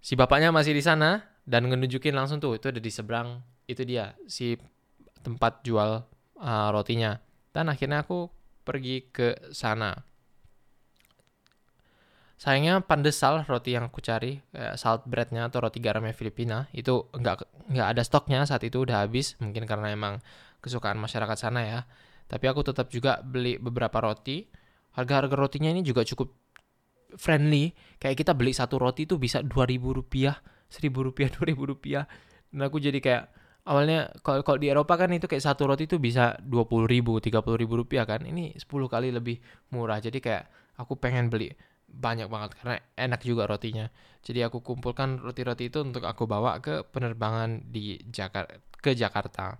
[0.00, 4.14] si bapaknya masih di sana dan ngenunjukin langsung tuh itu ada di seberang itu dia
[4.26, 4.58] si
[5.22, 6.02] tempat jual
[6.38, 7.18] uh, rotinya
[7.50, 8.30] dan akhirnya aku
[8.66, 9.94] pergi ke sana
[12.36, 17.48] Sayangnya pandesal roti yang aku cari, kayak salt breadnya atau roti garamnya Filipina, itu nggak
[17.72, 20.20] nggak ada stoknya saat itu udah habis, mungkin karena emang
[20.60, 21.80] kesukaan masyarakat sana ya.
[22.28, 24.44] Tapi aku tetap juga beli beberapa roti.
[24.92, 26.28] Harga-harga rotinya ini juga cukup
[27.16, 27.72] friendly.
[27.98, 30.38] Kayak kita beli satu roti itu bisa dua ribu rupiah,
[30.68, 32.04] seribu rupiah, dua ribu rupiah.
[32.52, 33.24] Dan aku jadi kayak
[33.66, 37.42] awalnya kalau di Eropa kan itu kayak satu roti itu bisa dua puluh ribu, tiga
[37.42, 38.22] puluh ribu rupiah kan.
[38.22, 39.42] Ini sepuluh kali lebih
[39.74, 39.98] murah.
[39.98, 41.50] Jadi kayak aku pengen beli
[41.86, 43.88] banyak banget karena enak juga rotinya.
[44.20, 49.58] Jadi aku kumpulkan roti-roti itu untuk aku bawa ke penerbangan di Jakarta ke Jakarta.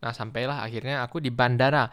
[0.00, 1.88] Nah, sampailah akhirnya aku di bandara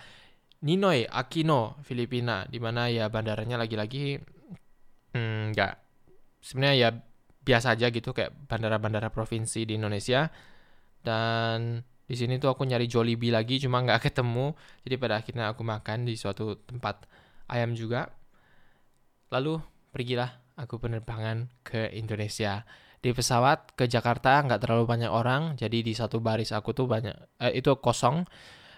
[0.63, 4.15] Ninoy Aquino, Filipina, di mana ya bandaranya lagi-lagi
[5.13, 5.73] hmm, nggak
[6.43, 6.89] sebenarnya ya
[7.43, 10.29] biasa aja gitu kayak bandara-bandara provinsi di Indonesia.
[11.03, 14.53] Dan di sini tuh aku nyari Jollibee lagi cuma nggak ketemu.
[14.83, 17.07] Jadi pada akhirnya aku makan di suatu tempat
[17.51, 18.11] ayam juga
[19.33, 19.57] Lalu
[19.89, 22.61] pergilah aku penerbangan ke Indonesia.
[23.01, 27.17] Di pesawat ke Jakarta nggak terlalu banyak orang, jadi di satu baris aku tuh banyak
[27.41, 28.23] eh, itu kosong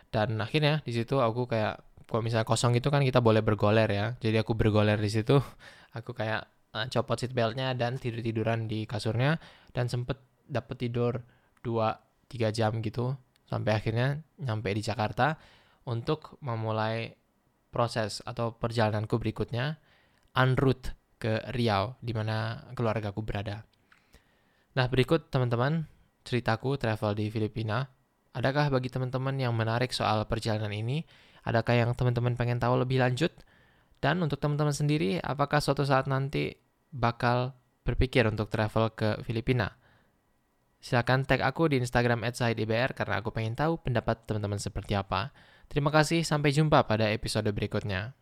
[0.10, 4.06] dan akhirnya di situ aku kayak kalau misalnya kosong itu kan kita boleh bergoler ya.
[4.24, 5.44] Jadi aku bergoler di situ,
[5.96, 9.40] aku kayak uh, copot seat beltnya dan tidur tiduran di kasurnya
[9.72, 11.24] dan sempet dapet tidur
[11.64, 13.16] 2-3 jam gitu
[13.48, 15.40] sampai akhirnya nyampe di Jakarta
[15.88, 17.14] untuk memulai
[17.70, 19.78] proses atau perjalananku berikutnya
[20.36, 23.64] en route ke Riau, di mana keluargaku berada.
[24.76, 25.88] Nah, berikut teman-teman
[26.28, 27.88] ceritaku travel di Filipina.
[28.36, 31.08] Adakah bagi teman-teman yang menarik soal perjalanan ini?
[31.48, 33.32] Adakah yang teman-teman pengen tahu lebih lanjut?
[34.06, 36.54] Dan untuk teman-teman sendiri, apakah suatu saat nanti
[36.94, 39.82] bakal berpikir untuk travel ke Filipina?
[40.78, 45.34] Silahkan tag aku di Instagram @sahidibr karena aku pengen tahu pendapat teman-teman seperti apa.
[45.66, 48.14] Terima kasih, sampai jumpa pada episode berikutnya.